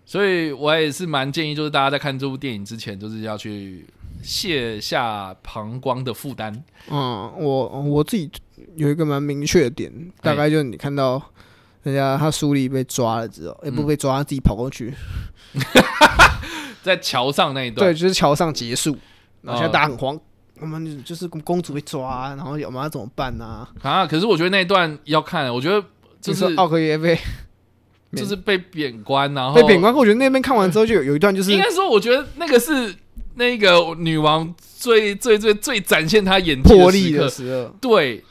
[0.05, 3.85] 所以我也是蛮建议，就是大家在看这部电影之前，就是要去
[4.21, 6.51] 卸下膀胱的负担。
[6.89, 8.29] 嗯，我我自己。
[8.77, 11.19] 有一个蛮明确的点，大概就是你看到
[11.81, 14.93] 人家他苏丽被抓了之后，也、欸、不被抓，他自己跑过去，
[16.83, 18.95] 在桥上那一段，对，就是桥上结束，
[19.41, 20.19] 然后现在大家很慌，
[20.61, 23.67] 我们就是公主被抓，然后我们要怎么办呢？
[23.81, 25.83] 啊，可是我觉得那一段要看，我觉得
[26.21, 27.17] 就是奥克耶被，
[28.15, 29.91] 就是被贬官，然后被贬官。
[29.91, 32.93] 我觉得那边看完之后就有有一段，就是应该说，我觉得那个是
[33.33, 38.23] 那个女王最最最最展现她演魄力的时候，对。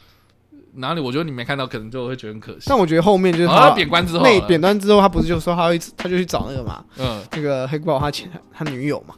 [0.77, 1.01] 哪里？
[1.01, 2.67] 我觉得你没看到，可能就会觉得很可惜。
[2.67, 9.15] 但我觉得后面就是他贬官之后，那贬官之后，他不是就说他会，他就去找那个嘛，嗯，那个黑豹他前他女友嘛，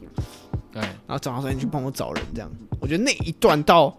[0.71, 2.49] 对，然后找他说你去帮我找人这样。
[2.79, 3.95] 我觉得那一段到，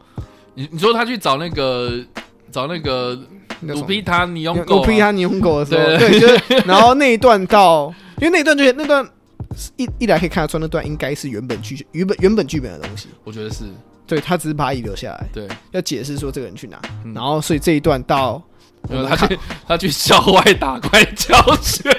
[0.55, 2.03] 你你说他去找那个
[2.51, 3.19] 找那个
[3.61, 9.07] 鲁皮塔尼用狗，鲁皮塔尼翁狗的时候，对，就是然后那一段到，因为那一段就是那段
[9.77, 13.65] 一一来可以看得出那段应该是原本剧原本原本剧本的东西，我觉得是。
[14.11, 18.43] 对，他只是把他遗留下来，对，要解释说这个人去哪，嗯、然后所以这一段到，
[19.09, 19.39] 他去
[19.69, 21.97] 他去校外打怪教学，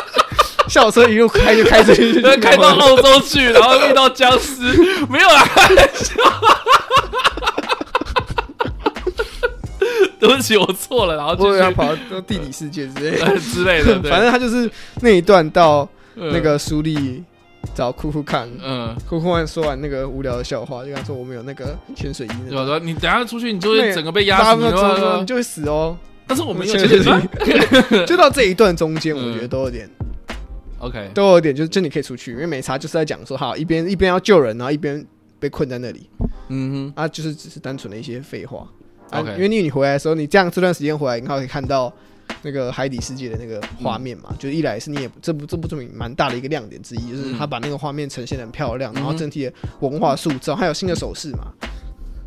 [0.68, 4.60] 校车一路开就开出去， 开到澳洲去，然后遇到僵尸，
[5.08, 5.48] 没有啊，
[10.20, 17.24] 对不起，我错了，然后就是他跑到地理世界之类的之类的，反正他就是那一段到那个苏丽。
[17.74, 22.64] 找酷酷看，嗯，酷酷看说完那个无聊的笑话，就跟他说我们有那个潜水衣，对吧？
[22.64, 24.62] 说你等下出去，你就会整个被压死，
[25.20, 25.96] 你就会死哦。
[26.26, 29.88] 但是我们有潜水衣， 就到这一段中间，我觉得都有点
[30.78, 35.04] ，OK，都有点，就是就你可以出去，因为美茶就是在讲说，好，一边一边要救人，然后一边
[35.38, 36.08] 被困在那里，
[36.48, 38.66] 嗯哼，啊，就是只是单纯的一些废话
[39.12, 41.92] ，OK，因为你你回来的时候，你这样这段时间回来，你可以看到。
[42.42, 51.48] 那个海底世界的那个画面嘛，嗯、就一来是你也这部这部作品蛮大的一个亮点之一，就是他把那个画面呈现的很漂亮，嗯、然后整体的文化塑造，还有新的手势嘛，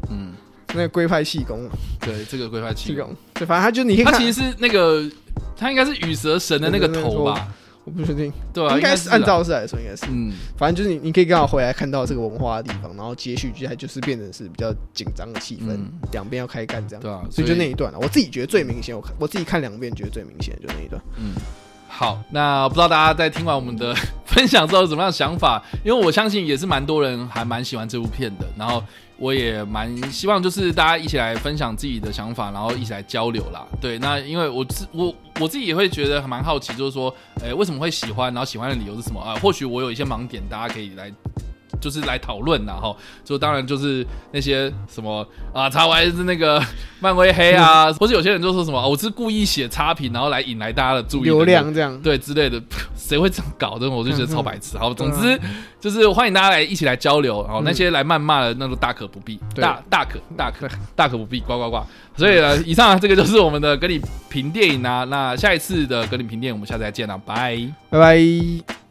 [0.09, 0.33] 嗯，
[0.73, 5.09] 那个龟派气功，对，这个龟派气功，对，反正他就你可以看，他其实是那个
[5.55, 7.47] 他应该是羽蛇神的那个头吧。
[7.95, 15.77] 我不确定，对啊，应该是按照是来说，应该是，嗯，反正就是你，你可以刚好回来看到这个文化的地方，然后接续接下来就是变成是比较紧张的气氛，
[16.11, 21.33] 两边要开干这样，对啊，所以就那一段了，我自己觉得最明显，我看我自己看两遍觉得最明显就那一段，嗯，
[21.87, 25.63] 好，那不知道大家在听完我们的 分享之后有什么样的想法？
[25.83, 28.83] 因为我相信也是蛮多人还蛮喜欢这部片的，然后。
[29.19, 33.65] 我也蛮希望，就是大家一起来分享自己的想法，然后一起来交流啦。
[33.81, 38.33] 对，那因为我自我我自己也会觉得蛮好奇，就是说，诶，为什么会喜欢？
[38.33, 39.35] 然后喜欢的理由是什么啊？
[39.41, 41.11] 或许我有一些盲点，大家可以来。
[41.79, 46.61] 就是来讨论然后就当然就是那些什么啊，查完是那个
[46.99, 52.61] 漫威黑啊， 或是有些人就说什么，我是故意写差评，然后来引来大家的注意流量这样，对之类的，
[52.95, 53.89] 谁会这样搞的？
[53.89, 54.77] 我就觉得超白痴。
[54.77, 55.39] 好，总之
[55.79, 61.81] 就是欢迎大家来一起来交流，然后那些来谩骂的，那都大可不必，大大可大可大可不必，呱呱呱。
[62.17, 63.99] 所以呢，以上这个就是我们的跟你
[64.29, 67.57] 评电影啊，那下一次的跟你评电影，我们下次再见了，拜。
[67.89, 68.88] 拜拜。